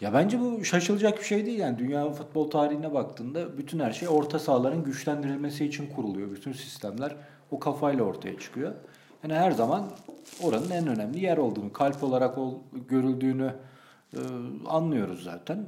[0.01, 1.79] Ya bence bu şaşılacak bir şey değil yani.
[1.79, 6.31] Dünya futbol tarihine baktığında bütün her şey orta sahaların güçlendirilmesi için kuruluyor.
[6.31, 7.15] Bütün sistemler
[7.51, 8.71] o kafayla ortaya çıkıyor.
[9.23, 9.83] Yani her zaman
[10.43, 12.53] oranın en önemli yer olduğunu, kalp olarak ol,
[12.89, 13.53] görüldüğünü
[14.13, 14.19] e,
[14.67, 15.65] anlıyoruz zaten.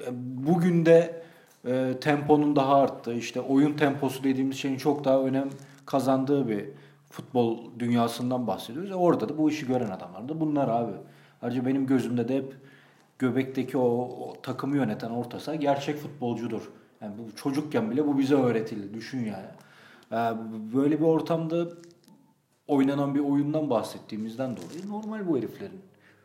[0.00, 0.08] E,
[0.46, 1.22] Bugün de
[1.66, 5.48] e, temponun daha arttığı, işte oyun temposu dediğimiz şeyin çok daha önem
[5.86, 6.64] kazandığı bir
[7.10, 8.90] futbol dünyasından bahsediyoruz.
[8.90, 10.92] E orada da bu işi gören adamlar da bunlar abi.
[11.42, 12.56] Ayrıca benim gözümde de hep
[13.18, 13.88] göbekteki o,
[14.20, 16.70] o takımı yöneten orta saha gerçek futbolcudur.
[17.00, 18.94] Yani bu çocukken bile bu bize öğretildi.
[18.94, 19.46] Düşün yani.
[20.12, 20.36] Ee,
[20.74, 21.66] böyle bir ortamda
[22.68, 25.80] oynanan bir oyundan bahsettiğimizden dolayı normal bu heriflerin.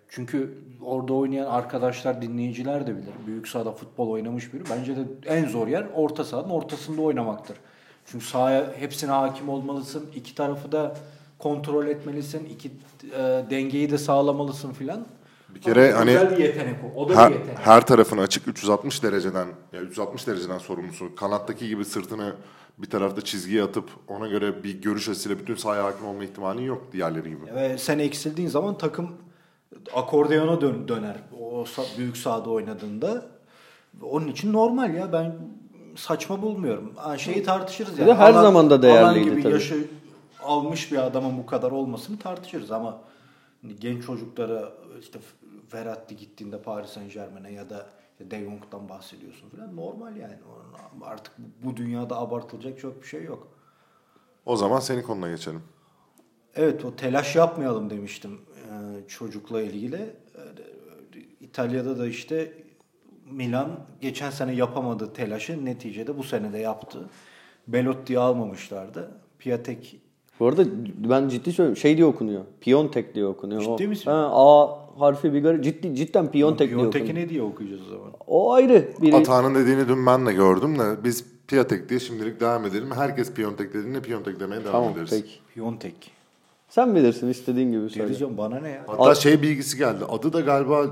[0.10, 3.14] Çünkü orada oynayan arkadaşlar, dinleyiciler de bilir.
[3.28, 4.64] Büyük sahada futbol oynamış biri.
[4.70, 7.58] Bence de en zor yer orta sahanın ortasında oynamaktır.
[8.06, 10.06] Çünkü sahaya hepsine hakim olmalısın.
[10.16, 10.96] iki tarafı da
[11.40, 12.46] kontrol etmelisin.
[12.46, 12.68] iki
[13.18, 15.06] e, dengeyi de sağlamalısın filan.
[15.56, 17.00] Bir kere Ama hani güzel bir yetenek o.
[17.02, 17.60] O da her, bir yetenek.
[17.60, 21.16] her tarafın açık 360 dereceden ya 360 dereceden sorumlusu.
[21.16, 22.34] Kanattaki gibi sırtını
[22.78, 26.88] bir tarafta çizgiye atıp ona göre bir görüş açısıyla bütün sahaya hakim olma ihtimalin yok
[26.92, 27.56] diğerleri gibi.
[27.56, 29.10] Ve sen eksildiğin zaman takım
[29.96, 31.16] akordeyona dön, döner.
[31.42, 33.26] O sa- büyük sahada oynadığında.
[34.02, 35.14] Onun için normal ya.
[35.14, 35.36] Ben
[35.96, 36.94] saçma bulmuyorum.
[36.96, 38.14] Ha, şeyi tartışırız yani.
[38.14, 39.54] her zaman da değerliydi Alan gibi tabii.
[39.54, 39.88] yaşı
[40.44, 43.02] almış bir adamın bu kadar olmasını tartışırız ama
[43.62, 45.20] hani genç çocuklara işte
[45.74, 50.36] Verratti gittiğinde Paris Saint Germain'e ya da işte De Jong'dan bahsediyorsun falan normal yani.
[51.02, 53.48] Artık bu dünyada abartılacak çok bir şey yok.
[54.46, 55.64] O zaman senin konuna geçelim.
[56.56, 59.96] Evet o telaş yapmayalım demiştim e, çocukla ilgili.
[59.96, 60.42] E,
[61.42, 62.64] İtalya'da da işte
[63.26, 67.10] Milan geçen sene yapamadığı telaşı neticede bu sene de yaptı.
[67.68, 69.22] Belotti'yi almamışlardı.
[69.40, 70.02] Piatek
[70.44, 70.66] Bu arada
[71.10, 71.78] ben ciddi söylüyorum.
[71.78, 72.42] Şey diye okunuyor.
[72.62, 73.62] Piontek diye okunuyor.
[73.62, 74.12] Ciddi o, misin?
[74.12, 75.64] Ha, A harfi bir garip.
[75.64, 77.26] Ciddi, cidden Piontek diye Piontek'i okunuyor.
[77.26, 78.12] ne diye okuyacağız o zaman?
[78.28, 78.88] O ayrı.
[79.02, 82.92] Biri, Atağının dediğini dün ben de gördüm de biz Piatek diye şimdilik devam edelim.
[82.96, 85.10] Herkes Piontek dediğinde Piontek demeye devam tamam ederiz.
[85.12, 85.34] peki.
[85.54, 86.12] Piontek.
[86.70, 88.08] Sen bilirsin istediğin gibi söyle.
[88.08, 88.84] Diyeceğim bana ne ya?
[88.88, 90.06] Hatta şey bilgisi geldi.
[90.10, 90.86] Adı da galiba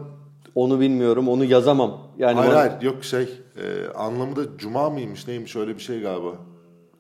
[0.55, 1.29] Onu bilmiyorum.
[1.29, 1.97] Onu yazamam.
[2.17, 3.23] Yani hayır bana- hayır yok şey
[3.57, 6.31] e, anlamı da Cuma mıymış neymiş öyle bir şey galiba.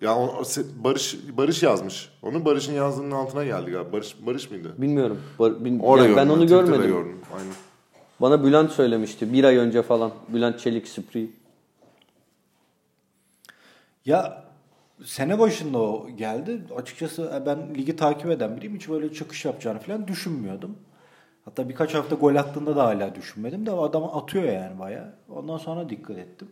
[0.01, 2.09] Ya o, o se- Barış Barış yazmış.
[2.21, 3.91] Onu Barış'ın yazdığının altına geldi galiba.
[3.91, 4.73] Barış Barış mıydı?
[4.77, 5.21] Bilmiyorum.
[5.39, 6.91] Bar- bil- Orada yani ben onu Twitter'da görmedim.
[6.91, 7.19] gördüm.
[7.33, 7.53] Aynen.
[8.21, 9.33] Bana Bülent söylemişti.
[9.33, 10.11] Bir ay önce falan.
[10.29, 11.27] Bülent Çelik Spree.
[14.05, 14.43] Ya
[15.05, 16.61] sene başında o geldi.
[16.77, 18.75] Açıkçası e, ben ligi takip eden biriyim.
[18.75, 20.75] Hiç böyle çıkış yapacağını falan düşünmüyordum.
[21.45, 25.13] Hatta birkaç hafta gol attığında da hala düşünmedim de adam atıyor yani bayağı.
[25.29, 26.47] Ondan sonra dikkat ettim.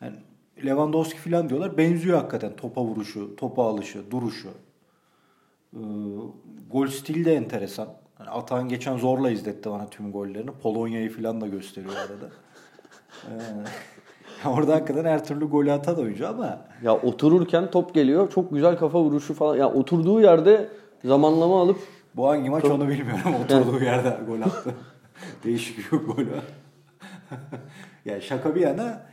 [0.00, 0.16] Yani
[0.64, 1.78] Lewandowski falan diyorlar.
[1.78, 4.48] Benziyor hakikaten topa vuruşu, topa alışı, duruşu.
[5.74, 5.78] Ee,
[6.70, 7.88] gol stili de enteresan.
[8.18, 10.50] Yani Atan geçen zorla izletti bana tüm gollerini.
[10.50, 12.30] Polonya'yı falan da gösteriyor arada.
[13.24, 18.30] Ee, orada hakikaten her türlü golü atan oyuncu ama Ya otururken top geliyor.
[18.30, 19.56] Çok güzel kafa vuruşu falan.
[19.56, 20.68] Ya oturduğu yerde
[21.04, 21.78] zamanlama alıp
[22.16, 23.34] bu hangi maç onu bilmiyorum.
[23.44, 24.74] Oturduğu yerde gol attı.
[25.44, 26.44] Değişik bir gol var.
[28.04, 29.06] ya şaka bir yana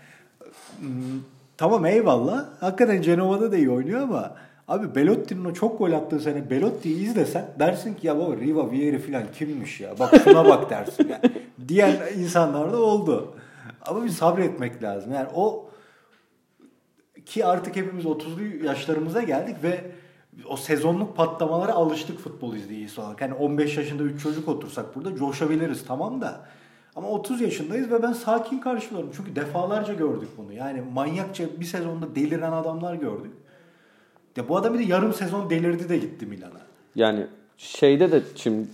[0.80, 1.22] hmm,
[1.64, 2.46] tamam eyvallah.
[2.60, 4.36] Hakikaten Cenova'da da iyi oynuyor ama
[4.68, 9.00] abi Belotti'nin o çok gol attığı sene Belotti'yi izlesen dersin ki ya baba Riva Vieri
[9.00, 10.00] falan kimmiş ya.
[10.00, 11.22] Bak şuna bak dersin ya.
[11.68, 13.36] Diyen insanlar da oldu.
[13.86, 15.14] Ama bir sabretmek lazım.
[15.14, 15.70] Yani o
[17.26, 19.92] ki artık hepimiz 30'lu yaşlarımıza geldik ve
[20.50, 23.22] o sezonluk patlamalara alıştık futbol izleyicisi olarak.
[23.22, 26.46] Yani 15 yaşında 3 çocuk otursak burada coşabiliriz tamam da.
[26.96, 29.10] Ama 30 yaşındayız ve ben sakin karşılıyorum.
[29.18, 30.54] Çünkü defalarca gördük bunu.
[30.54, 33.32] Yani manyakça bir sezonda deliren adamlar gördük.
[34.38, 36.62] Ya bu adam bir de yarım sezon delirdi de gitti Milan'a.
[36.96, 37.28] yani
[37.58, 38.68] şeyde de şimdi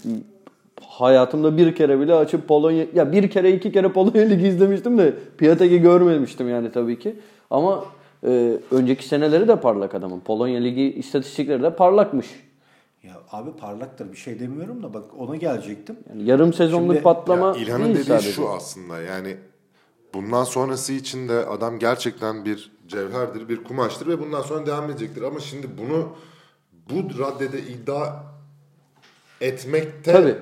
[0.88, 5.14] hayatımda bir kere bile açıp Polonya ya bir kere iki kere Polonya Ligi izlemiştim de
[5.38, 7.16] Piatek'i görmemiştim yani tabii ki.
[7.50, 7.86] Ama
[8.24, 10.20] e, önceki seneleri de parlak adamın.
[10.20, 12.28] Polonya Ligi istatistikleri de parlakmış.
[13.04, 15.96] Ya abi parlaktır bir şey demiyorum da bak ona gelecektim.
[16.10, 18.32] Yani yarım sezonluk Şimdi- patlama Ya İlhan'ın dediği sadece.
[18.32, 19.38] şu aslında yani
[20.14, 25.22] bundan sonrası için de adam gerçekten bir cevherdir, bir kumaştır ve bundan sonra devam edecektir.
[25.22, 26.08] Ama şimdi bunu
[26.90, 28.14] bu raddede iddia
[29.42, 30.36] etmekte Tabii.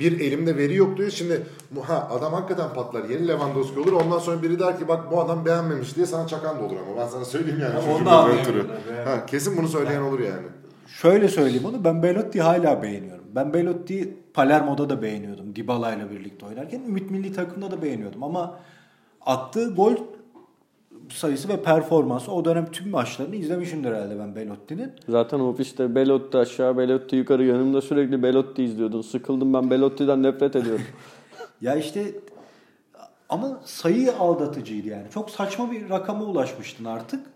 [0.00, 1.10] bir elimde veri yok diyor.
[1.10, 1.42] Şimdi
[1.82, 3.04] ha adam hakikaten patlar.
[3.04, 3.92] Yeni Lewandowski olur.
[3.92, 7.00] Ondan sonra biri der ki bak bu adam beğenmemiş diye sana çakan da olur ama
[7.02, 7.78] ben sana söyleyeyim yani.
[7.78, 9.10] onu çocuğun da.
[9.10, 10.46] Ha, kesin bunu söyleyen olur yani.
[10.86, 13.24] Şöyle söyleyeyim onu ben Belotti'yi hala beğeniyorum.
[13.34, 15.56] Ben Belotti'yi Palermo'da da beğeniyordum.
[15.56, 16.80] Dybala ile birlikte oynarken.
[16.80, 18.58] Ümit Milli Takım'da da beğeniyordum ama
[19.20, 19.96] attığı gol
[21.08, 24.92] sayısı ve performansı o dönem tüm maçlarını izlemişimdir herhalde ben Belotti'nin.
[25.08, 29.02] Zaten ofiste Belotti aşağı, Belotti yukarı yanımda sürekli Belotti izliyordun.
[29.02, 30.84] Sıkıldım ben Belotti'den nefret ediyorum.
[31.60, 32.04] Ya işte
[33.28, 35.04] ama sayı aldatıcıydı yani.
[35.14, 37.26] Çok saçma bir rakama ulaşmıştın artık.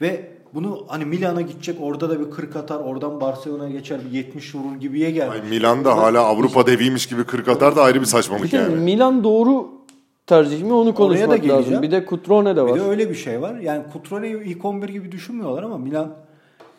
[0.00, 4.54] Ve bunu hani Milan'a gidecek orada da bir 40 atar oradan Barcelona'ya geçer bir 70
[4.54, 5.40] vurur gibiye gelmiş.
[5.42, 8.76] Ay Milan'da hala Avrupa deviymiş gibi 40 atar da ayrı bir saçmalık Bir yani.
[8.76, 9.68] Milan doğru
[10.26, 11.58] tercih mi onu konuşmak geleceğim.
[11.58, 11.82] lazım.
[11.82, 12.74] Bir de Cutrone de var.
[12.74, 13.56] Bir de öyle bir şey var.
[13.56, 16.14] Yani Cutrone'yi ilk 11 gibi düşünmüyorlar ama Milan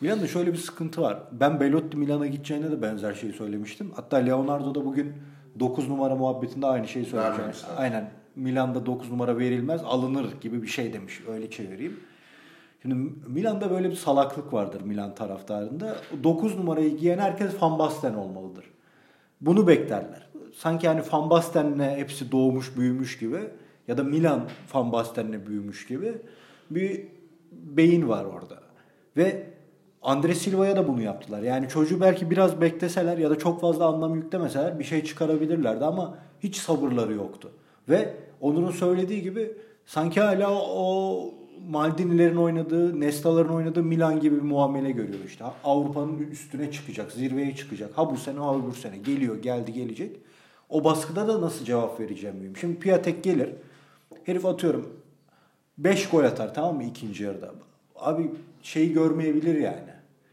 [0.00, 1.18] Milan'da şöyle bir sıkıntı var.
[1.32, 3.92] Ben Belotti Milan'a gideceğine de benzer şeyi söylemiştim.
[3.96, 5.12] Hatta Leonardo da bugün
[5.60, 7.58] 9 numara muhabbetinde aynı şeyi söylemiş.
[7.76, 8.10] Aynen.
[8.36, 11.20] Milan'da 9 numara verilmez, alınır gibi bir şey demiş.
[11.28, 12.00] Öyle çevireyim.
[12.82, 12.94] Şimdi
[13.26, 15.96] Milan'da böyle bir salaklık vardır Milan taraftarında.
[16.24, 18.64] 9 numarayı giyen herkes Van Basten olmalıdır.
[19.40, 20.28] Bunu beklerler.
[20.54, 23.38] Sanki hani Van Basten'le hepsi doğmuş büyümüş gibi
[23.88, 24.40] ya da Milan
[24.74, 26.14] Van Basten'le büyümüş gibi
[26.70, 27.06] bir
[27.52, 28.58] beyin var orada.
[29.16, 29.46] Ve
[30.02, 31.42] Andre Silva'ya da bunu yaptılar.
[31.42, 36.18] Yani çocuğu belki biraz bekleseler ya da çok fazla anlam yüklemeseler bir şey çıkarabilirlerdi ama
[36.40, 37.50] hiç sabırları yoktu.
[37.88, 39.52] Ve Onur'un söylediği gibi
[39.86, 41.34] sanki hala o
[41.70, 45.44] Maldinilerin oynadığı, Nesta'ların oynadığı Milan gibi bir muamele görüyor işte.
[45.64, 47.90] Avrupa'nın üstüne çıkacak, zirveye çıkacak.
[47.98, 48.96] Ha bu sene ha öbür sene.
[48.96, 50.16] Geliyor, geldi, gelecek.
[50.68, 52.56] O baskıda da nasıl cevap vereceğim bilmiyorum.
[52.60, 53.48] Şimdi Piatek gelir.
[54.24, 54.88] Herif atıyorum
[55.78, 57.50] 5 gol atar tamam mı ikinci yarıda.
[57.96, 58.30] Abi
[58.62, 59.92] şeyi görmeyebilir yani.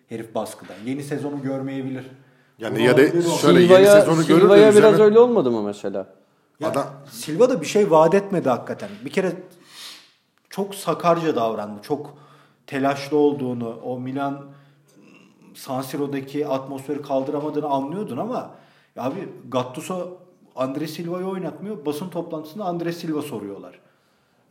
[0.10, 0.74] Herif baskıda.
[0.86, 2.06] Yeni sezonu görmeyebilir.
[2.60, 5.64] Yani Bunu ya da şöyle- yeni Silva'ya, sezonu görür Silva'ya biraz üzerine- öyle olmadı mı
[5.64, 6.08] mesela?
[6.60, 8.90] Ya, Adam- Silva da bir şey vaat etmedi hakikaten.
[9.06, 9.32] Bir kere
[10.60, 11.82] çok sakarca davrandı.
[11.82, 12.14] Çok
[12.68, 14.46] telaşlı olduğunu, o Milan
[15.56, 18.52] San Siro'daki atmosferi kaldıramadığını anlıyordun ama
[18.98, 20.18] abi Gattuso
[20.56, 21.86] Andre Silva'yı oynatmıyor.
[21.86, 23.80] Basın toplantısında Andre Silva soruyorlar.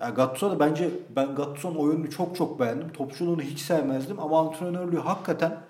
[0.01, 2.93] Yani Gattuso da bence ben Gattuso'nun oyununu çok çok beğendim.
[2.93, 5.61] Topçuluğunu hiç sevmezdim ama antrenörlüğü hakikaten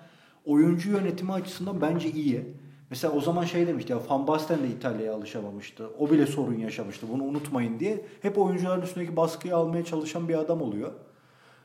[0.45, 2.53] oyuncu yönetimi açısından bence iyi.
[2.89, 5.89] Mesela o zaman şey demişti ya Van Basten de İtalya'ya alışamamıştı.
[5.99, 7.07] O bile sorun yaşamıştı.
[7.13, 8.05] Bunu unutmayın diye.
[8.21, 10.91] Hep oyuncuların üstündeki baskıyı almaya çalışan bir adam oluyor.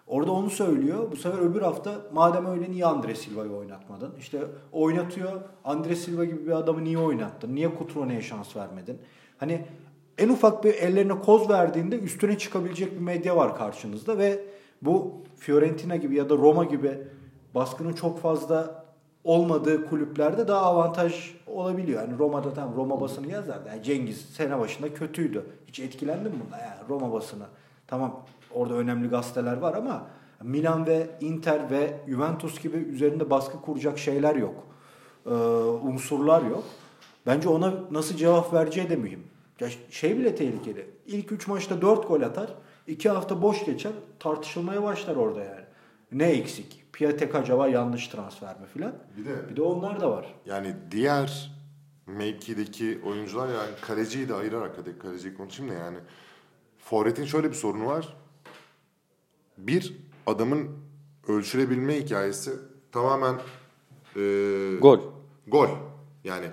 [0.06, 1.12] Orada onu söylüyor.
[1.12, 4.14] Bu sefer öbür hafta madem öyle niye Andre Silva'yı oynatmadın?
[4.18, 4.40] İşte
[4.72, 5.40] oynatıyor.
[5.64, 7.54] Andre Silva gibi bir adamı niye oynattın?
[7.54, 8.98] Niye Cutrone'ye şans vermedin?
[9.38, 9.64] Hani
[10.18, 14.44] en ufak bir ellerine koz verdiğinde üstüne çıkabilecek bir medya var karşınızda ve
[14.82, 16.98] bu Fiorentina gibi ya da Roma gibi
[17.54, 18.83] baskının çok fazla
[19.24, 22.02] olmadığı kulüplerde daha avantaj olabiliyor.
[22.02, 23.68] Yani Roma'da tam Roma basını yazardı.
[23.68, 25.46] Yani Cengiz sene başında kötüydü.
[25.66, 26.58] Hiç etkilendin mi bundan?
[26.58, 27.44] Yani Roma basını.
[27.86, 28.20] Tamam
[28.54, 30.06] orada önemli gazeteler var ama
[30.42, 34.54] Milan ve Inter ve Juventus gibi üzerinde baskı kuracak şeyler yok.
[35.26, 36.64] Ee, unsurlar yok.
[37.26, 39.22] Bence ona nasıl cevap vereceği de mühim.
[39.60, 40.90] Ya şey bile tehlikeli.
[41.06, 42.54] İlk 3 maçta 4 gol atar.
[42.86, 43.92] 2 hafta boş geçer.
[44.18, 45.64] Tartışılmaya başlar orada yani.
[46.12, 46.83] Ne eksik?
[46.94, 48.94] Piatek acaba yanlış transfer mi filan?
[49.16, 50.34] Bir de- bir de onlar da var.
[50.46, 51.52] Yani diğer
[52.06, 55.98] mevkideki oyuncular yani kaleciyi de ayırarak hadi kaleciyi konuşayım da yani
[56.78, 58.16] Forvet'in şöyle bir sorunu var.
[59.58, 60.70] Bir adamın
[61.28, 62.52] ölçülebilme hikayesi
[62.92, 63.34] tamamen
[64.16, 65.00] eee, Gol.
[65.46, 65.68] Gol.
[66.24, 66.46] Yani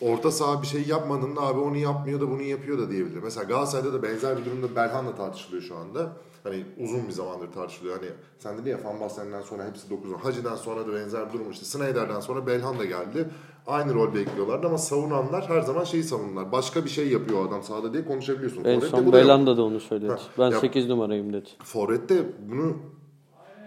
[0.00, 3.22] orta saha bir şey yapmadığında abi onu yapmıyor da bunu yapıyor da diyebilir.
[3.22, 6.12] Mesela Galatasaray'da da benzer bir durumda Belhanda tartışılıyor şu anda.
[6.44, 7.96] Hani uzun bir zamandır tartışılıyor.
[7.96, 11.50] Hani sen dedin ya Van Basten'den sonra hepsi 9 Hacı'dan sonra da benzer bir durum
[11.50, 11.64] işte.
[11.64, 13.28] Snyder'den sonra Belhanda geldi.
[13.66, 16.52] Aynı rol bekliyorlardı ama savunanlar her zaman şeyi savunurlar.
[16.52, 18.64] Başka bir şey yapıyor adam sahada diye konuşabiliyorsun.
[18.64, 20.10] En Forvet'te son bu da da onu söyledi.
[20.10, 21.48] Ha, Ben ya- 8 numarayım dedi.
[21.64, 22.14] Forvet'te
[22.50, 22.76] bunu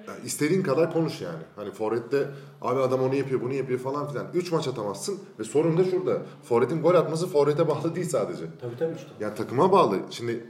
[0.08, 1.44] yani istediğin kadar konuş yani.
[1.56, 2.28] Hani Forvet'te
[2.62, 4.28] abi adam onu yapıyor bunu yapıyor falan filan.
[4.34, 6.22] 3 maç atamazsın ve sorun da şurada.
[6.44, 8.44] Forvet'in gol atması Forvet'e bağlı değil sadece.
[8.62, 9.10] Tabii tabii işte.
[9.20, 9.96] Yani takıma bağlı.
[10.10, 10.46] Şimdi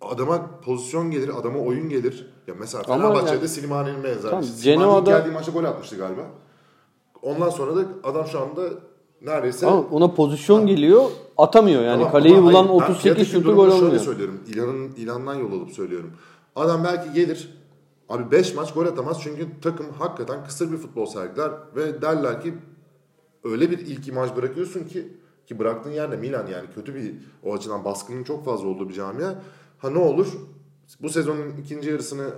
[0.00, 2.26] adama pozisyon gelir, adama oyun gelir.
[2.46, 4.30] Ya mesela Ama Fenerbahçe'de yani- Slimani'nin benzer.
[4.30, 6.22] Tamam, Genoa'da- geldiği maçta gol atmıştı galiba.
[7.22, 8.62] Ondan sonra da adam şu anda
[9.22, 11.04] neredeyse Ama ona pozisyon geliyor
[11.38, 11.96] atamıyor yani.
[11.98, 14.00] Tamam, Kaleyi ama bulan hayır, ben 38 Piatek'in şutu gol Şöyle olmuyor.
[14.00, 14.40] söylüyorum.
[14.48, 16.12] İlanın, ilandan yol alıp söylüyorum.
[16.56, 17.63] Adam belki gelir.
[18.08, 22.54] Abi 5 maç gol atamaz çünkü takım hakikaten kısır bir futbol sergiler ve derler ki
[23.44, 25.08] öyle bir ilk imaj bırakıyorsun ki
[25.46, 29.34] ki bıraktığın yerde Milan yani kötü bir o açıdan baskının çok fazla olduğu bir camia.
[29.78, 30.26] Ha ne olur?
[31.02, 32.30] Bu sezonun ikinci yarısını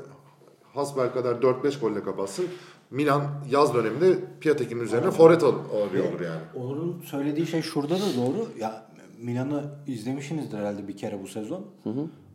[0.74, 2.44] hasbel kadar 4-5 golle kapatsın.
[2.90, 5.54] Milan yaz döneminde Piatek'in üzerine forvet al-
[5.88, 6.40] arıyor olur yani.
[6.56, 8.48] Onur'un söylediği şey şurada da doğru.
[8.60, 8.86] Ya
[9.22, 11.66] Milan'ı izlemişsinizdir herhalde bir kere bu sezon.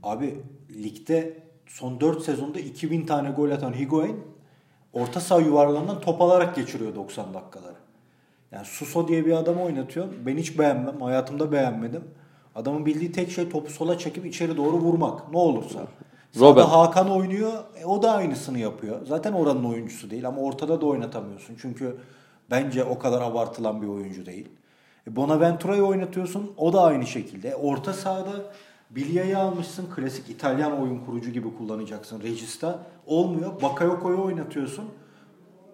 [0.04, 0.40] Abi
[0.84, 4.24] ligde son 4 sezonda 2000 tane gol atan Higuain
[4.94, 7.76] orta saha yuvarlarından top alarak geçiriyor 90 dakikaları.
[8.52, 10.08] Yani Suso diye bir adam oynatıyor.
[10.26, 11.02] Ben hiç beğenmem.
[11.02, 12.04] Hayatımda beğenmedim.
[12.56, 15.32] Adamın bildiği tek şey topu sola çekip içeri doğru vurmak.
[15.32, 15.80] Ne olursa.
[16.40, 16.62] Robben.
[16.62, 17.52] Sağda Hakan oynuyor.
[17.82, 19.06] e, o da aynısını yapıyor.
[19.06, 21.56] Zaten oranın oyuncusu değil ama ortada da oynatamıyorsun.
[21.62, 21.98] Çünkü
[22.52, 24.50] bence o kadar abartılan bir oyuncu değil.
[25.08, 26.52] E, Bonaventura'yı oynatıyorsun.
[26.58, 27.50] O da aynı şekilde.
[27.50, 28.32] E, Orta sahada
[28.96, 29.86] Bilya'yı almışsın.
[29.96, 32.22] Klasik İtalyan oyun kurucu gibi kullanacaksın.
[32.22, 32.80] Regista.
[33.06, 33.62] Olmuyor.
[33.62, 34.86] Bakayoko'yu oynatıyorsun.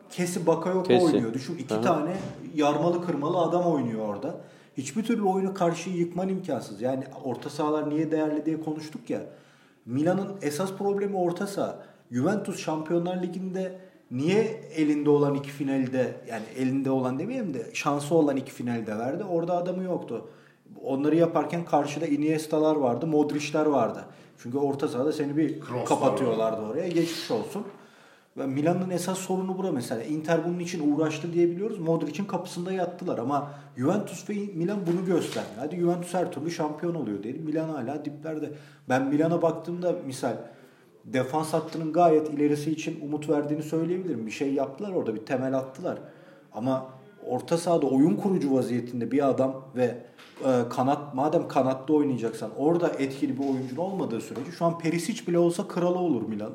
[0.09, 1.05] Kesi Bakayoko Kesi.
[1.05, 1.33] oynuyor.
[1.33, 2.17] Düşün iki tane
[2.55, 4.35] yarmalı kırmalı adam oynuyor orada.
[4.77, 6.81] Hiçbir türlü oyunu karşıyı yıkman imkansız.
[6.81, 9.21] Yani orta sahalar niye değerli diye konuştuk ya.
[9.85, 11.79] Milan'ın esas problemi orta saha.
[12.11, 13.79] Juventus Şampiyonlar Ligi'nde
[14.11, 14.41] niye
[14.75, 19.23] elinde olan iki finalde yani elinde olan demeyeyim de şansı olan iki finalde verdi.
[19.23, 20.29] Orada adamı yoktu.
[20.83, 24.05] Onları yaparken karşıda Iniesta'lar vardı, Modric'ler vardı.
[24.37, 26.87] Çünkü orta sahada seni bir Kroos'lar kapatıyorlardı oraya.
[26.87, 27.63] Geçmiş olsun.
[28.37, 30.03] Ve Milan'ın esas sorunu bura mesela.
[30.03, 31.79] Inter bunun için uğraştı diyebiliyoruz.
[31.79, 35.57] Modric'in kapısında yattılar ama Juventus ve Milan bunu göstermiyor.
[35.59, 37.43] Hadi Juventus her türlü şampiyon oluyor diyelim.
[37.43, 38.51] Milan hala diplerde.
[38.89, 40.37] Ben Milan'a baktığımda misal
[41.05, 44.25] defans hattının gayet ilerisi için umut verdiğini söyleyebilirim.
[44.25, 45.97] Bir şey yaptılar orada bir temel attılar.
[46.53, 46.85] Ama
[47.25, 49.95] orta sahada oyun kurucu vaziyetinde bir adam ve
[50.69, 55.67] kanat madem kanatta oynayacaksan orada etkili bir oyuncun olmadığı sürece şu an Perisic bile olsa
[55.67, 56.51] kralı olur Milan.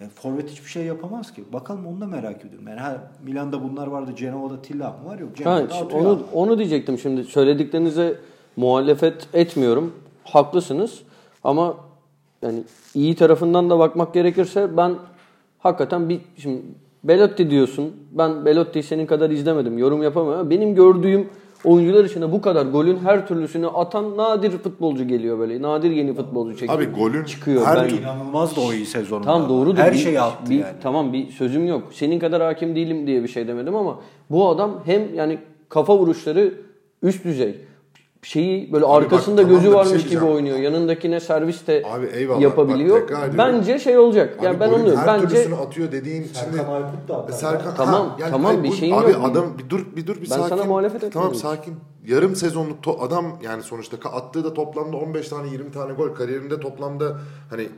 [0.00, 1.44] Yani forvet hiçbir şey yapamaz ki.
[1.52, 2.68] Bakalım onu da merak ediyorum.
[2.68, 4.10] Yani ha, Milan'da bunlar vardı.
[4.16, 5.30] Cenova'da Tillahım var yok.
[5.30, 6.22] Ha, Cenova'da atıyor onu, abi.
[6.32, 7.24] onu diyecektim şimdi.
[7.24, 8.18] Söylediklerinize
[8.56, 9.92] muhalefet etmiyorum.
[10.24, 11.02] Haklısınız.
[11.44, 11.76] Ama
[12.42, 12.62] yani
[12.94, 14.94] iyi tarafından da bakmak gerekirse ben
[15.58, 16.62] hakikaten bir şimdi
[17.04, 17.92] Belotti diyorsun.
[18.12, 19.78] Ben Belotti'yi senin kadar izlemedim.
[19.78, 21.28] Yorum yapamam ama benim gördüğüm
[21.64, 25.62] oyuncular içinde bu kadar golün her türlüsünü atan nadir futbolcu geliyor böyle.
[25.62, 26.78] Nadir yeni futbolcu çekiyor.
[26.78, 27.66] Abi golün çıkıyor.
[27.66, 29.26] her Ben- İnanılmaz da o iyi sezonunda.
[29.26, 29.78] Tam doğrudur.
[29.78, 30.72] Her Bir- şeyi attı bir- yani.
[30.82, 31.82] Tamam bir sözüm yok.
[31.92, 34.00] Senin kadar hakim değilim diye bir şey demedim ama
[34.30, 36.54] bu adam hem yani kafa vuruşları
[37.02, 37.56] üst düzey.
[38.24, 40.58] Şeyi böyle Abi bak, arkasında tamam da gözü bir varmış şey gibi oynuyor.
[40.58, 42.40] Yanındakine servis de Abi eyvallah.
[42.40, 43.00] yapabiliyor.
[43.02, 43.54] Bak, tekrar ediyorum.
[43.58, 44.36] Bence şey olacak.
[44.38, 45.00] Abi yani ben onu diyorum.
[45.00, 47.32] her Bence türlüsünü atıyor dediğin şimdi Serkan Aykut da atar.
[47.32, 49.20] Serkan Tamam, ha, yani tamam, bir bu- şeyim abi yok.
[49.24, 50.48] adam bir dur bir dur bir Ben sakin.
[50.48, 51.34] sana muhalefet Tamam etmiyorum.
[51.56, 51.74] sakin.
[52.06, 56.60] Yarım sezonluk to- adam yani sonuçta attığı da toplamda 15 tane 20 tane gol kariyerinde
[56.60, 57.16] toplamda
[57.50, 57.68] hani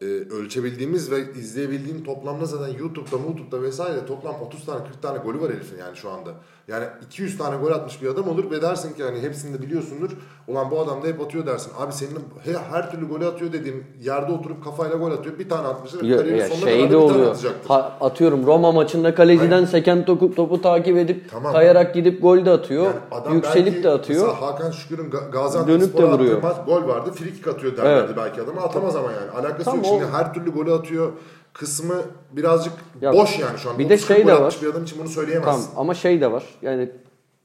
[0.00, 5.40] e, ölçebildiğimiz ve izleyebildiğim toplamda zaten YouTube'da, YouTube'da vesaire toplam 30 tane 40 tane golü
[5.40, 6.30] var herifin yani şu anda.
[6.70, 10.10] Yani 200 tane gol atmış bir adam olur ve dersin ki hani hepsini de biliyorsundur.
[10.48, 11.72] Ulan bu adam da hep atıyor dersin.
[11.78, 15.38] Abi senin he- her türlü golü atıyor dediğin yerde oturup kafayla gol atıyor.
[15.38, 16.02] Bir tane atmıştır.
[16.04, 17.36] ya, ya şey de oluyor.
[17.68, 21.52] Ha, atıyorum Roma maçında kaleciden seken topu, topu takip edip Tamam.
[21.52, 22.84] kayarak gidip gol de atıyor.
[22.84, 24.28] Yani adam yükselip belki de atıyor.
[24.28, 26.36] Mesela Hakan Şükür'ün Ga- Dönüp Gaziantep'e de vuruyor.
[26.42, 27.10] attığı maç gol vardı.
[27.12, 28.16] Frikik atıyor derlerdi Evet.
[28.16, 28.62] belki adama.
[28.62, 29.30] Atamaz ama yani.
[29.46, 29.86] Alakası Tamam, yok.
[29.86, 31.12] Şimdi o- her türlü golü atıyor.
[31.52, 31.94] Kısmı
[32.32, 33.78] birazcık Ya, boş yani şu an.
[33.78, 34.56] bir de 30 şey de var.
[34.62, 35.70] Bir adam için bunu Tamam söyleyemezsin.
[35.76, 36.44] ama şey de var.
[36.62, 36.90] Yani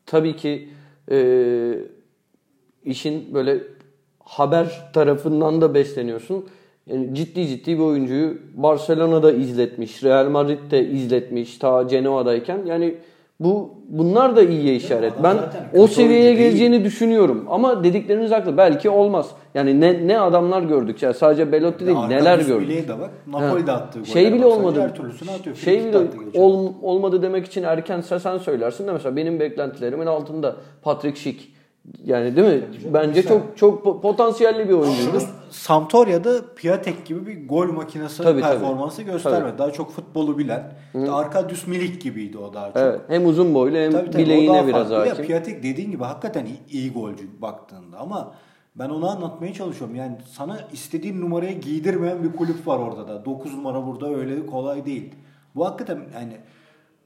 [0.06, 0.70] tabii ki
[1.12, 1.18] e,
[2.84, 3.64] işin böyle
[4.20, 6.46] haber tarafından da besleniyorsun.
[6.88, 12.66] Yani ciddi ciddi bir oyuncuyu Barcelona'da izletmiş, Real Madrid'de izletmiş ta Genoa'dayken.
[12.66, 12.98] Yani
[13.40, 15.14] bu bunlar da iyiye işaret.
[15.20, 15.24] adam
[15.74, 16.50] Ben o seviyeye oyuncu değil.
[16.50, 17.46] geleceğini düşünüyorum.
[17.50, 18.58] Ama dedikleriniz haklı.
[18.58, 19.28] Belki olmaz.
[19.54, 21.04] Yani ne ne adamlar gördük.
[21.04, 22.88] Yani sadece Belotti değil, neler Arkadius gördük.
[22.88, 23.10] De bak.
[23.28, 24.82] Napoli'de goller Şey bile olmadı.
[24.82, 25.56] Her türlüsünü atıyor.
[25.56, 30.56] Şey bile attı ol- olmadı demek için erkense sen söylersin de mesela benim beklentilerimin altında
[30.82, 31.55] Patrick Schick.
[32.06, 32.64] Yani değil mi?
[32.94, 35.20] Bence çok çok po- potansiyelli bir oyuncuydu.
[35.50, 38.52] Sampdoria'da Piatek gibi bir gol makinesi Tabii, tabii.
[38.60, 39.58] performansı göstermedi.
[39.58, 40.74] Daha çok futbolu bilen.
[40.96, 42.78] İşte Arkadius Milik gibiydi o daha çok.
[42.78, 43.02] Evet.
[43.08, 45.08] Hem uzun boylu hem Tabii tabii, bileğine biraz farklı.
[45.08, 45.26] Ya hakim.
[45.26, 48.34] Piatek dediğin gibi hakikaten iyi, iyi golcü baktığında ama
[48.76, 49.96] ben onu anlatmaya çalışıyorum.
[49.96, 53.26] Yani sana istediğin numaraya giydirmeyen bir kulüp var orada da.
[53.26, 55.12] 9 numara burada öyle kolay değil.
[55.56, 56.34] Bu hakikaten yani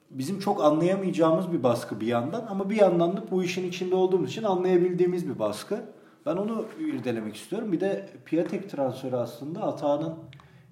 [0.10, 4.30] bizim çok anlayamayacağımız bir baskı bir yandan ama bir yandan da bu işin içinde olduğumuz
[4.30, 5.82] için anlayabildiğimiz bir baskı.
[6.26, 7.72] Ben onu irdelemek istiyorum.
[7.72, 10.14] Bir de Piatek transferi aslında Atağan'ın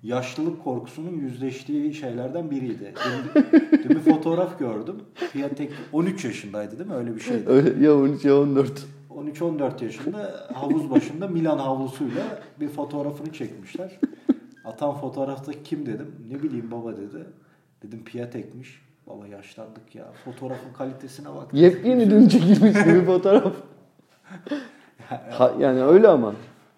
[0.04, 2.94] yaşlılık korkusunun yüzleştiği şeylerden biriydi.
[3.84, 4.96] Dün, bir fotoğraf gördüm.
[5.34, 6.96] Piatek 13 yaşındaydı değil mi?
[6.96, 7.44] Öyle bir şeydi.
[7.50, 8.86] Öyle ya 13 ya 14.
[9.10, 14.00] 13-14 yaşında havuz başında Milan havlusuyla bir fotoğrafını çekmişler.
[14.66, 16.16] Atan fotoğrafta kim dedim.
[16.32, 17.26] Ne bileyim baba dedi.
[17.84, 18.87] Dedim Piatek'miş.
[19.08, 20.06] Baba yaşlandık ya.
[20.26, 21.54] Fotoğrafın kalitesine bak.
[21.54, 23.54] Yepyeni dün çekilmiş bir fotoğraf.
[25.32, 26.34] Ha, yani öyle ama.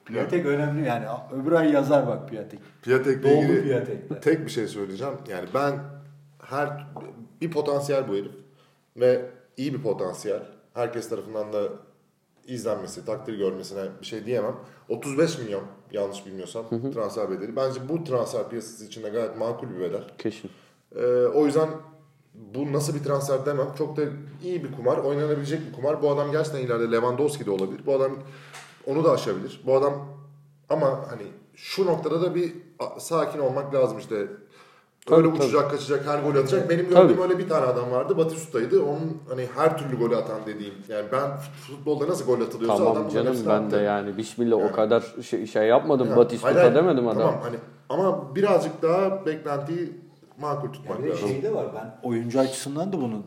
[0.05, 1.05] Piatek önemli yani.
[1.34, 2.59] Öbür ay yazar bak Piatek.
[2.82, 4.21] Piatek'le Doğru ilgili Piatek'le.
[4.21, 5.13] tek bir şey söyleyeceğim.
[5.30, 5.80] Yani ben
[6.43, 6.88] her
[7.41, 8.32] bir potansiyel bu herif
[8.97, 9.25] ve
[9.57, 10.43] iyi bir potansiyel.
[10.73, 11.59] Herkes tarafından da
[12.47, 14.55] izlenmesi, takdir görmesine bir şey diyemem.
[14.89, 17.55] 35 milyon yanlış bilmiyorsam transfer bedeli.
[17.55, 20.03] Bence bu transfer piyasası içinde gayet makul bir bedel.
[20.17, 20.49] Kesin.
[20.95, 21.69] Ee, o yüzden
[22.55, 23.67] bu nasıl bir transfer demem.
[23.77, 24.01] Çok da
[24.43, 26.01] iyi bir kumar, oynanabilecek bir kumar.
[26.01, 27.81] Bu adam gerçekten ileride Lewandowski de olabilir.
[27.85, 28.11] Bu adam
[28.87, 29.61] onu da aşabilir.
[29.65, 29.93] Bu adam
[30.69, 31.23] ama hani
[31.55, 32.53] şu noktada da bir
[32.97, 34.15] sakin olmak lazım işte.
[35.11, 36.69] Öyle Tabii, uçacak, kaçacak, her golü atacak.
[36.69, 37.07] Benim Tabii.
[37.07, 38.17] gördüğüm öyle bir tane adam vardı.
[38.17, 38.83] Batistuta'ydı.
[38.83, 40.73] Onun hani her türlü golü atan dediğim.
[40.87, 43.75] Yani ben futbolda nasıl gol atılıyorsa adam Tamam bunların canım ben attı.
[43.77, 44.69] de yani bismillah Yani.
[44.69, 46.07] o kadar şey, şey yapmadım.
[46.07, 46.75] Yani, Batistuta hayır.
[46.75, 47.17] demedim adam.
[47.21, 47.55] Tamam hani
[47.89, 49.93] ama birazcık daha beklentiyi
[50.41, 51.29] makul tutmak Yani lazım.
[51.29, 53.23] şey de var ben oyuncu açısından da bunu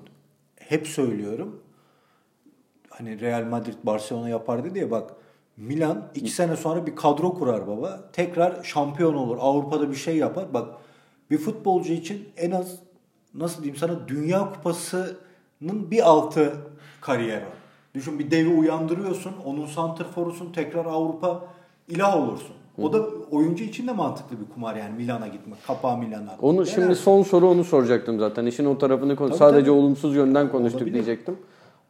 [0.57, 1.61] hep söylüyorum.
[2.91, 5.11] Hani Real Madrid Barcelona yapar dedi ya bak
[5.57, 8.01] Milan iki sene sonra bir kadro kurar baba.
[8.13, 9.37] Tekrar şampiyon olur.
[9.41, 10.55] Avrupa'da bir şey yapar.
[10.55, 10.69] Bak
[11.31, 12.79] bir futbolcu için en az
[13.35, 16.57] nasıl diyeyim sana Dünya Kupası'nın bir altı
[17.01, 17.43] kariyer.
[17.95, 19.33] Düşün bir devi uyandırıyorsun.
[19.45, 21.45] Onun santrforusun tekrar Avrupa
[21.89, 22.57] ilah olursun.
[22.79, 25.67] O da oyuncu için de mantıklı bir kumar yani Milan'a gitmek.
[25.67, 26.37] Kapağı Milan'a.
[26.43, 28.47] Onu Genel- şimdi son soru onu soracaktım zaten.
[28.47, 29.71] İşin o tarafını konu Tabii, sadece tabii.
[29.71, 30.95] olumsuz yönden konuştuk Olabilir.
[30.95, 31.37] diyecektim.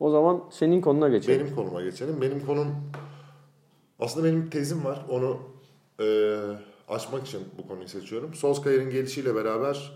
[0.01, 1.41] O zaman senin konuna geçelim.
[1.41, 2.21] Benim konuma geçelim.
[2.21, 2.67] Benim konum
[4.01, 5.07] aslında benim tezim var.
[5.11, 5.39] Onu
[6.01, 6.37] e,
[6.89, 8.35] açmak için bu konuyu seçiyorum.
[8.35, 9.93] Solskjaer'in gelişiyle beraber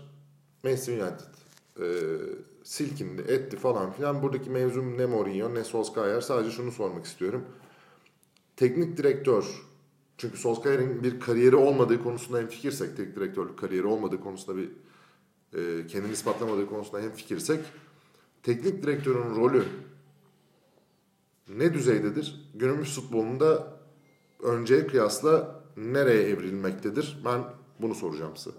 [0.63, 1.25] Manchester United
[1.79, 1.85] e,
[2.63, 4.21] silkindi, etti falan filan.
[4.21, 6.21] Buradaki mevzum ne Mourinho ne Solskjaer.
[6.21, 7.41] Sadece şunu sormak istiyorum.
[8.55, 9.66] Teknik direktör
[10.17, 14.69] çünkü Solskjaer'in bir kariyeri olmadığı konusunda hem fikirsek, teknik direktörlük kariyeri olmadığı konusunda bir
[15.53, 17.59] e, kendini ispatlamadığı konusunda hem fikirsek
[18.43, 19.63] teknik direktörün rolü
[21.49, 22.49] ne düzeydedir?
[22.55, 23.67] Günümüz futbolunda
[24.43, 27.17] önceye kıyasla nereye evrilmektedir?
[27.25, 27.41] Ben
[27.79, 28.57] bunu soracağım size.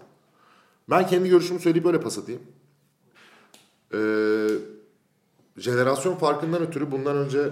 [0.89, 2.41] Ben kendi görüşümü söyleyip böyle pas atayım.
[3.93, 4.49] Ee,
[5.57, 7.49] jenerasyon farkından ötürü bundan önce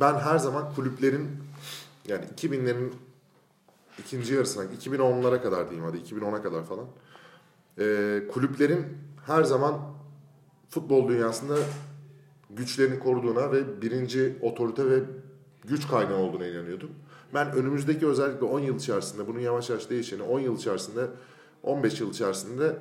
[0.00, 1.28] ben her zaman kulüplerin
[2.08, 2.92] yani 2000'lerin
[3.98, 6.86] ikinci yarısına 2010'lara kadar diyeyim hadi 2010'a kadar falan
[7.78, 8.86] ee, kulüplerin
[9.26, 9.80] her zaman
[10.68, 11.56] futbol dünyasında
[12.50, 14.98] güçlerini koruduğuna ve birinci otorite ve
[15.64, 16.90] güç kaynağı olduğuna inanıyordum.
[17.34, 21.06] Ben önümüzdeki özellikle 10 yıl içerisinde bunun yavaş yavaş değişeni 10 yıl içerisinde
[21.62, 22.76] 15 yıl içerisinde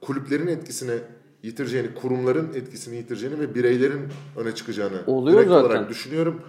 [0.00, 0.98] kulüplerin etkisini
[1.42, 5.66] yitireceğini, kurumların etkisini yitireceğini ve bireylerin öne çıkacağını Oluyor direkt zaten.
[5.66, 6.42] olarak düşünüyorum.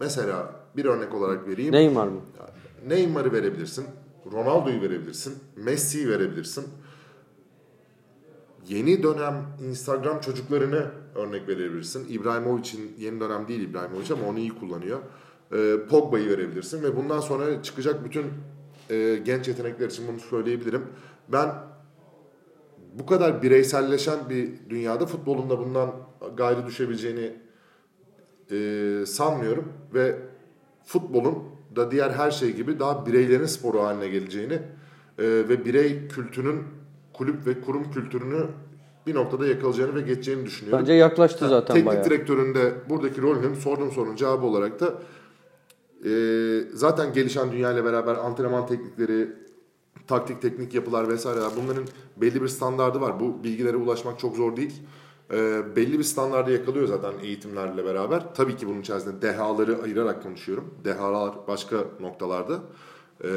[0.00, 1.72] Mesela bir örnek olarak vereyim.
[1.72, 2.20] Neymar mı?
[2.88, 3.86] Neymar'ı verebilirsin.
[4.32, 5.34] Ronaldo'yu verebilirsin.
[5.56, 6.64] Messi'yi verebilirsin.
[8.68, 12.06] Yeni dönem Instagram çocuklarını örnek verebilirsin.
[12.08, 14.98] İbrahimovic'in yeni dönem değil İbrahimovic ama onu iyi kullanıyor.
[15.52, 18.24] Ee, Pogba'yı verebilirsin ve bundan sonra çıkacak bütün
[18.90, 20.82] e, genç yetenekler için bunu söyleyebilirim.
[21.28, 21.54] Ben
[22.94, 25.90] bu kadar bireyselleşen bir dünyada futbolun da bundan
[26.36, 27.32] gayrı düşebileceğini
[28.50, 30.18] e, sanmıyorum ve
[30.84, 36.62] futbolun da diğer her şey gibi daha bireylerin sporu haline geleceğini e, ve birey kültürünün
[37.12, 38.46] kulüp ve kurum kültürünü
[39.06, 40.80] bir noktada yakalayacağını ve geçeceğini düşünüyorum.
[40.80, 42.04] Bence yaklaştı zaten Teknik bayağı.
[42.04, 44.94] direktörün de buradaki rolünün sorduğum sorunun cevabı olarak da
[46.04, 46.10] e,
[46.72, 49.28] zaten gelişen dünya ile beraber antrenman teknikleri,
[50.06, 51.84] taktik teknik yapılar vesaireler bunların
[52.16, 53.20] belli bir standardı var.
[53.20, 54.82] Bu bilgilere ulaşmak çok zor değil.
[55.32, 58.34] E, belli bir standardı yakalıyor zaten eğitimlerle beraber.
[58.34, 60.74] Tabii ki bunun içerisinde dehaları ayırarak konuşuyorum.
[60.84, 62.60] Dehalar başka noktalarda.
[63.24, 63.28] E,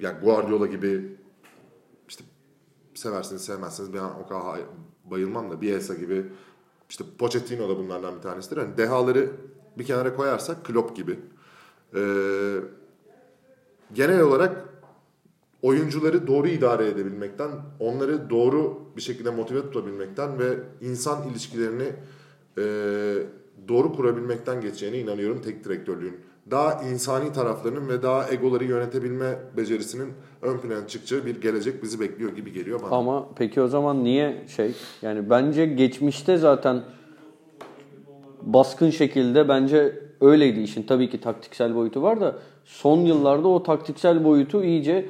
[0.00, 1.16] yani Guardiola gibi
[2.08, 2.24] işte
[2.94, 4.60] seversiniz sevmezsiniz ben o kadar
[5.04, 6.26] bayılmam da Bielsa gibi
[6.88, 8.56] işte Pochettino da bunlardan bir tanesidir.
[8.56, 9.30] Yani dehaları
[9.78, 11.18] bir kenara koyarsak Klopp gibi.
[11.94, 12.56] Ee,
[13.92, 14.71] genel olarak
[15.62, 17.50] oyuncuları doğru idare edebilmekten,
[17.80, 21.88] onları doğru bir şekilde motive tutabilmekten ve insan ilişkilerini
[22.58, 22.64] e,
[23.68, 26.16] doğru kurabilmekten geçeceğine inanıyorum tek direktörlüğün.
[26.50, 32.36] Daha insani taraflarının ve daha egoları yönetebilme becerisinin ön plana çıkacağı bir gelecek bizi bekliyor
[32.36, 32.96] gibi geliyor bana.
[32.96, 34.72] Ama peki o zaman niye şey?
[35.02, 36.82] Yani bence geçmişte zaten
[38.42, 40.82] baskın şekilde bence öyleydi işin.
[40.82, 45.06] Tabii ki taktiksel boyutu var da son yıllarda o taktiksel boyutu iyice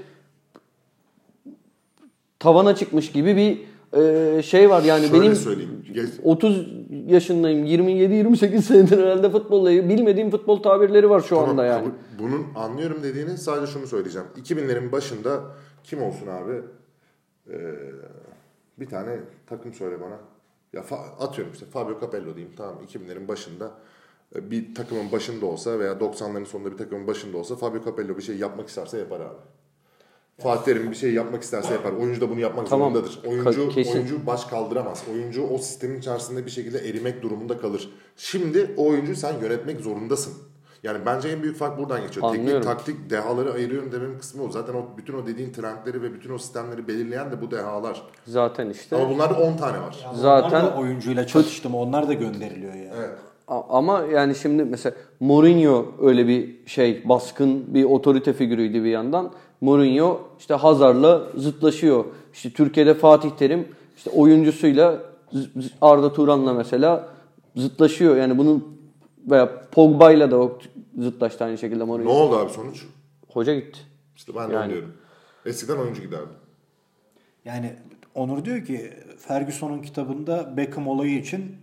[2.43, 3.61] tavana çıkmış gibi bir
[4.01, 4.83] e, şey var.
[4.83, 5.85] Yani Şöyle benim söyleyeyim.
[5.95, 6.67] Geç- 30
[7.07, 7.67] yaşındayım.
[7.67, 11.89] 27-28 senedir herhalde futbolla bilmediğim futbol tabirleri var şu Tamam, anda yani.
[12.19, 14.29] Bunun anlıyorum dediğini sadece şunu söyleyeceğim.
[14.37, 15.41] 2000'lerin başında
[15.85, 16.53] kim olsun abi?
[17.51, 17.55] Ee,
[18.81, 20.19] bir tane takım söyle bana.
[20.73, 20.85] Ya
[21.21, 23.71] atıyorum işte Fabio Capello diyeyim tamam 2000'lerin başında
[24.37, 28.23] e, bir takımın başında olsa veya 90'ların sonunda bir takımın başında olsa Fabio Capello bir
[28.23, 29.39] şey yapmak isterse yapar abi.
[30.43, 31.93] Fatih Terim bir şey yapmak isterse yapar.
[31.93, 32.93] Oyuncu da bunu yapmak Tamam.
[32.93, 33.21] zorundadır.
[33.27, 33.93] Oyuncu kesin.
[33.93, 35.03] oyuncu baş kaldıramaz.
[35.13, 37.91] Oyuncu o sistemin içerisinde bir şekilde erimek durumunda kalır.
[38.17, 40.33] Şimdi o oyuncuyu sen yönetmek zorundasın.
[40.83, 42.27] Yani bence en büyük fark buradan geçiyor.
[42.27, 42.63] Anlıyorum.
[42.63, 44.51] Teknik, taktik, dehaları ayırıyorum dememin kısmı o.
[44.51, 48.03] Zaten o bütün o dediğin trendleri ve bütün o sistemleri belirleyen de bu dehalar.
[48.27, 48.97] Zaten işte.
[48.97, 50.07] Ama bunlarda 10 tane var.
[50.15, 52.91] Zaten- Onlar da oyuncuyla çatıştı mı onlar da gönderiliyor yani.
[52.99, 53.11] Evet.
[53.49, 59.33] Ama yani şimdi mesela Mourinho öyle bir şey baskın bir otorite figürüydü bir yandan.
[59.63, 62.05] Mourinho işte Hazar'la zıtlaşıyor.
[62.35, 65.03] İşte Türkiye'de Fatih Terim işte oyuncusuyla
[65.81, 67.09] Arda Turan'la mesela
[67.57, 68.17] zıtlaşıyor.
[68.17, 68.79] Yani bunun
[69.31, 70.59] veya Pogba'yla da o
[70.99, 72.11] zıtlaştı aynı şekilde Ne Mourinho.
[72.11, 72.87] oldu abi sonuç?
[73.33, 73.79] Hoca gitti.
[74.17, 74.73] İşte ben de Yani.
[74.73, 74.93] diyorum.
[75.47, 76.33] Eskiden oyuncu giderdi.
[77.45, 77.73] Yani
[78.15, 81.57] Onur diyor ki Ferguson'un kitabında Beckham olayı için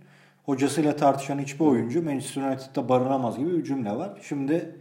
[0.46, 4.10] hocasıyla tartışan hiçbir oyuncu Manchester United'da barınamaz gibi bir cümle var.
[4.28, 4.76] Şimdi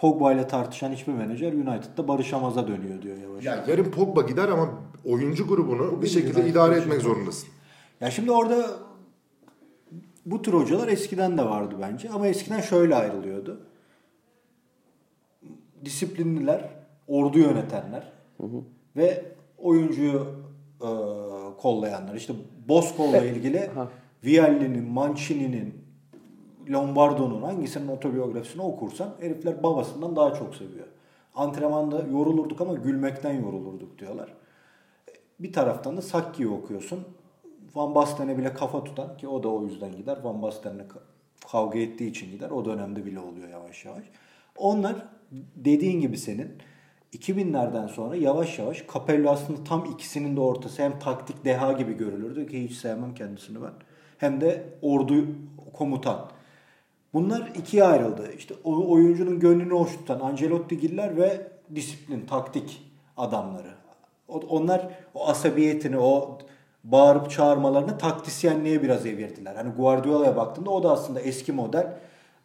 [0.00, 3.44] Pogba ile tartışan hiçbir menajer United'da barışamaz'a dönüyor diyor yavaş.
[3.44, 4.70] Ya yarın Pogba gider ama
[5.04, 7.48] oyuncu grubunu bir şekilde idare etmek zorundasın.
[8.00, 8.66] Ya şimdi orada
[10.26, 13.60] bu tür hocalar eskiden de vardı bence ama eskiden şöyle ayrılıyordu.
[15.84, 16.68] Disiplinliler,
[17.08, 18.12] ordu yönetenler
[18.96, 19.24] ve
[19.58, 20.26] oyuncuyu
[20.80, 20.88] e,
[21.58, 22.14] kollayanlar.
[22.14, 22.32] İşte
[22.68, 23.70] Bosco'la ilgili.
[24.24, 25.79] Vialli'nin, Mancini'nin,
[26.70, 30.86] Lombardo'nun hangisinin otobiyografisini okursan herifler babasından daha çok seviyor.
[31.34, 34.34] Antrenmanda yorulurduk ama gülmekten yorulurduk diyorlar.
[35.40, 37.00] Bir taraftan da Sakki'yi okuyorsun.
[37.74, 40.18] Van Basten'e bile kafa tutan ki o da o yüzden gider.
[40.22, 41.02] Van Basten'le ka-
[41.52, 42.50] kavga ettiği için gider.
[42.50, 44.04] O dönemde bile oluyor yavaş yavaş.
[44.56, 44.96] Onlar
[45.56, 46.52] dediğin gibi senin
[47.12, 50.82] 2000'lerden sonra yavaş yavaş Capello aslında tam ikisinin de ortası.
[50.82, 53.72] Hem taktik deha gibi görülürdü ki hiç sevmem kendisini ben.
[54.18, 55.26] Hem de ordu
[55.72, 56.30] komutan.
[57.14, 58.32] Bunlar ikiye ayrıldı.
[58.38, 62.82] İşte oyuncunun gönlünü hoş tutan Ancelotti'giller ve disiplin, taktik
[63.16, 63.70] adamları.
[64.28, 66.38] Onlar o asabiyetini, o
[66.84, 69.54] bağırıp çağırmalarını taktisyenliğe biraz evirdiler.
[69.54, 71.86] Hani Guardiola'ya baktığında o da aslında eski model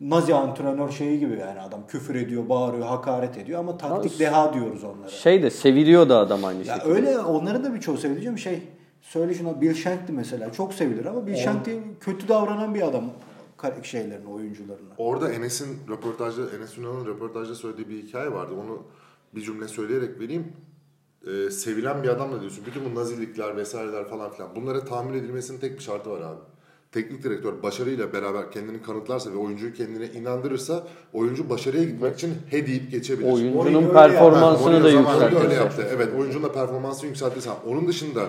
[0.02, 4.54] Nazi antrenör şeyi gibi yani adam küfür ediyor, bağırıyor, hakaret ediyor ama taktik Yalnız- deha
[4.54, 5.10] diyoruz onlara.
[5.10, 6.94] Şey de seviliyor da adam aynı Ya şekilde.
[6.94, 8.62] öyle onların da birçoğu sevileceğim şey.
[9.02, 13.04] Söyle şuna Bill Shankly mesela çok sevilir ama Bill Shankly kötü davranan bir adam
[13.58, 14.90] kar- şeylerine, oyuncularına.
[14.98, 18.54] Orada Enes'in röportajda, Enes Ünal'ın röportajda söylediği bir hikaye vardı.
[18.66, 18.84] Onu
[19.36, 20.54] bir cümle söyleyerek vereyim.
[21.28, 22.64] Ee, sevilen bir adam da diyorsun.
[22.66, 24.56] Bütün bu nazilikler vesaireler falan filan.
[24.56, 26.40] Bunlara tahammül edilmesinin tek bir şartı var abi.
[26.92, 32.68] Teknik direktör başarıyla beraber kendini kanıtlarsa ve oyuncuyu kendine inandırırsa oyuncu başarıya gitmek için he
[32.68, 33.32] deyip geçebilir.
[33.32, 35.56] Oyuncunun Mourinho performansını da yükseltirse.
[35.56, 35.88] yaptı.
[35.96, 37.54] Evet oyuncunun da performansını yükseltirsen.
[37.68, 38.26] Onun dışında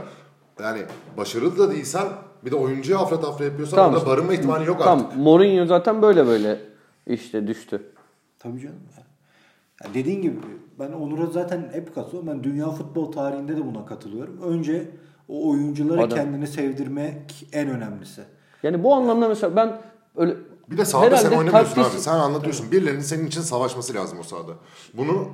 [0.62, 0.82] yani
[1.16, 2.06] başarılı da değilsen
[2.44, 5.10] bir de oyuncuya afra tafra yapıyorsan Tamam orada barınma ihtimali yok artık.
[5.10, 6.60] Tamam Mourinho zaten böyle böyle
[7.06, 7.82] işte düştü.
[8.38, 8.76] Tabii canım.
[9.84, 10.36] Ya dediğin gibi
[10.78, 12.28] ben Onur'a zaten hep katılıyorum.
[12.28, 14.42] Ben dünya futbol tarihinde de buna katılıyorum.
[14.42, 14.90] Önce
[15.28, 18.22] o oyuncuları Adam- kendini sevdirmek en önemlisi.
[18.62, 19.80] Yani bu anlamda mesela ben
[20.16, 20.36] öyle
[20.70, 22.00] Bir de sahada sen oynamıyorsun taktis- abi.
[22.00, 22.72] Sen anlatıyorsun.
[22.72, 24.52] Birilerinin senin için savaşması lazım o sahada.
[24.94, 25.28] Bunu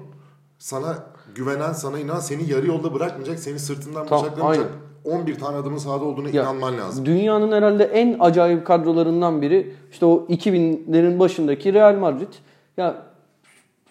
[0.59, 0.99] sana
[1.35, 4.67] güvenen, sana inan, seni yarı yolda bırakmayacak, seni sırtından Tamam, bıçaklamayacak
[5.05, 7.07] 11 tane adamın sahada olduğuna Ya, inanman lazım.
[7.07, 12.33] Dünyanın herhalde en acayip kadrolarından biri işte o 2000'lerin başındaki Real Madrid.
[12.77, 12.97] Ya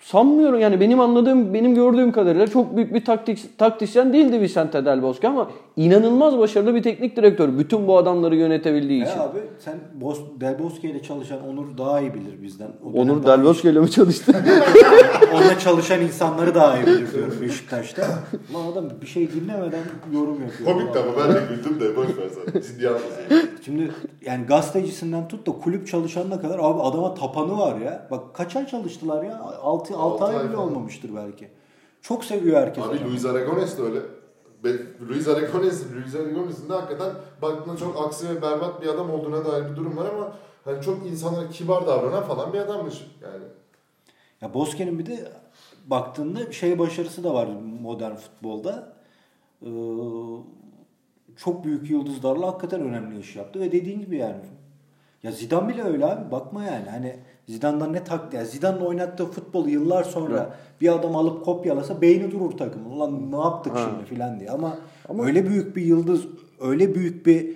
[0.02, 5.02] sanmıyorum yani benim anladığım, benim gördüğüm kadarıyla çok büyük bir taktik, taktisyen değildi Vicente Del
[5.02, 7.58] Bosque ama inanılmaz başarılı bir teknik direktör.
[7.60, 9.18] Bütün bu adamları yönetebildiği için.
[9.18, 12.68] Ya abi sen Bos Del Bosque ile çalışan Onur daha iyi bilir bizden.
[12.86, 14.34] O Onur Del Bosque ile mi çalıştı?
[15.34, 18.02] Onunla çalışan insanları daha iyi bilir diyorum Beşiktaş'ta.
[18.54, 19.84] Lan adam bir şey dinlemeden
[20.14, 20.70] yorum yapıyor.
[20.70, 22.62] Komik ama ben de güldüm de boş ver sen.
[22.62, 23.49] Ciddi almasın.
[23.66, 23.91] Şimdi
[24.26, 28.07] yani gazetecisinden tut da kulüp çalışanına kadar abi adama tapanı var ya.
[28.12, 29.39] Bak kaç ay çalıştılar ya?
[29.39, 30.68] 6 Altı 6 ay ay bile falan.
[30.68, 31.47] olmamıştır belki.
[32.01, 32.84] Çok seviyor herkes.
[32.84, 33.03] Abi.
[33.03, 33.99] Luis Aragones de öyle.
[34.64, 39.45] Be- Luis Aragones, Luis Aragones'in de hakikaten baktığında çok aksi ve berbat bir adam olduğuna
[39.45, 40.34] dair bir durum var ama
[40.66, 43.43] hani çok insanlara kibar davranan falan bir adammış yani.
[44.41, 45.32] Ya Bosque'nin bir de
[45.86, 47.47] baktığında şey başarısı da var
[47.82, 48.93] modern futbolda.
[49.62, 49.68] Ee,
[51.38, 54.36] çok büyük yıldızlarla hakikaten önemli iş yaptı ve dediğin gibi yani
[55.24, 57.16] ya Zidane bile öyle abi bakma yani hani
[57.48, 58.38] Zidane'dan ne taktı?
[58.38, 62.90] Yani Zidane'ın oynattığı futbolu yıllar sonra bir adam alıp kopyalasa beyni durur takımın.
[62.90, 64.50] Ulan ne yaptık şimdi filan diye.
[64.50, 64.78] Ama,
[65.26, 66.26] öyle büyük bir yıldız,
[66.62, 67.56] öyle büyük bir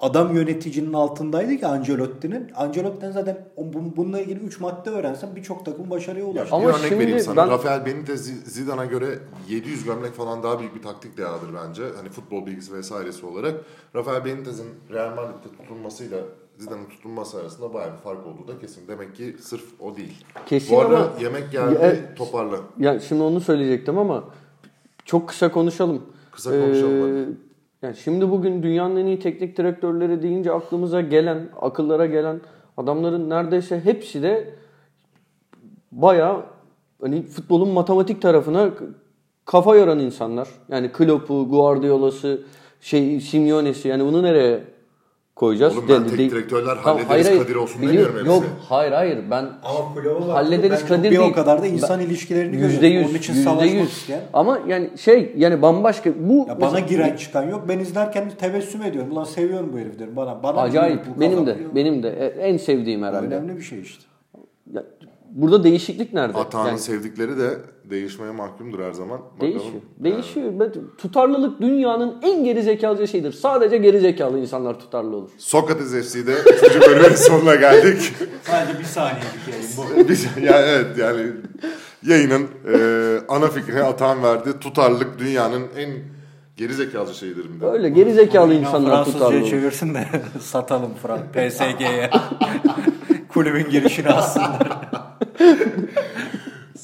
[0.00, 2.50] adam yöneticinin altındaydı ki Ancelotti'nin.
[2.56, 3.48] Ancelotti'den zaten
[3.96, 6.52] bununla ilgili 3 madde öğrensen birçok takım başarıya ulaşır.
[6.52, 7.36] Ama bir örnek şimdi vereyim sana.
[7.36, 9.18] ben- Rafael Benitez Zidane'a göre
[9.48, 11.82] 700 gömlek falan daha büyük bir taktik dehadır bence.
[11.96, 13.54] Hani futbol bilgisi vesairesi olarak.
[13.94, 16.18] Rafael Benitez'in Real Madrid'de tutulmasıyla
[16.58, 18.88] Zidane'ın tutulması arasında bayağı bir fark olduğu da kesin.
[18.88, 20.24] Demek ki sırf o değil.
[20.46, 22.56] Kesin Bu arada ama- yemek geldi Ya, toparla.
[22.78, 24.24] Ya şimdi onu söyleyecektim ama
[25.04, 26.02] çok kısa konuşalım.
[26.32, 27.26] Kısa konuşalım Ee,
[27.82, 32.40] yani şimdi bugün dünyanın en iyi teknik direktörleri deyince aklımıza gelen, akıllara gelen
[32.76, 34.54] adamların neredeyse hepsi de
[35.92, 36.42] bayağı
[37.00, 38.70] hani futbolun matematik tarafına
[39.44, 40.48] kafa yoran insanlar.
[40.68, 42.42] Yani Klopp'u, Guardiola'sı,
[42.80, 44.64] şey Simeone'si yani bunu nereye
[45.36, 45.76] koyacağız?
[45.76, 48.16] Oğlum ben De- teknik direktörler Tamam, hallederiz Kadir olsun biliyorum.
[48.18, 50.20] demiyorum Yok hayır hayır ben Ama kulübü var.
[50.30, 51.30] hallederiz Ben Kadir bir değil.
[51.30, 54.06] o kadar da insan ilişkilerini Yüzde yüz, Onun için yüzde yüz.
[54.32, 57.64] Ama yani şey yani bambaşka bu Ya bana mesela- giren çıkan yok.
[57.68, 59.12] Ben izlerken tebessüm ediyorum.
[59.12, 60.16] Ulan seviyorum bu herif.
[60.16, 61.74] Bana bana acayip bu benim de kazanıyor.
[61.74, 63.26] benim de E, en sevdiğim herhalde.
[63.34, 64.04] önemli bir şey işte.
[64.72, 64.82] Ya,
[65.30, 66.38] burada değişiklik nerede?
[66.38, 67.50] Atağının Yani sevdikleri de
[67.90, 69.20] değişmeye mahkumdur her zaman.
[69.20, 69.40] Bakalım.
[69.52, 69.82] değişiyor.
[69.98, 70.52] Değişiyor.
[70.98, 73.32] Tutarlılık dünyanın en geri zekalı şeyidir.
[73.32, 75.30] Sadece geri zekalı insanlar tutarlı olur.
[75.38, 76.80] Sokrates FC'de 3.
[76.88, 78.12] bölümün sonuna geldik.
[78.42, 80.42] Sadece bir saniyelik yayın bu.
[80.42, 81.26] Yani evet yani
[82.02, 82.78] yayının e,
[83.28, 84.58] ana fikrini atan verdi.
[84.60, 85.90] Tutarlılık dünyanın en
[86.56, 87.66] gerizekalı şeyidir mi dedi.
[87.66, 89.50] Öyle geri zekalı insanlar Fransızca'ya tutarlı olur.
[89.50, 90.04] çevirsin de
[90.40, 92.10] satalım Fran PSG'ye.
[93.28, 94.68] Kulübün girişini alsınlar.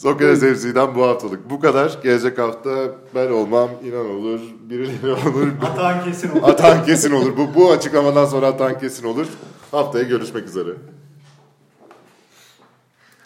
[0.03, 1.99] Sokrates FC'den bu haftalık bu kadar.
[2.03, 5.49] Gelecek hafta ben olmam, inan olur, birileri olur.
[5.61, 6.49] Hatan kesin olur.
[6.49, 7.37] Atan kesin olur.
[7.37, 9.27] Bu, bu açıklamadan sonra atan kesin olur.
[9.71, 10.71] Haftaya görüşmek üzere.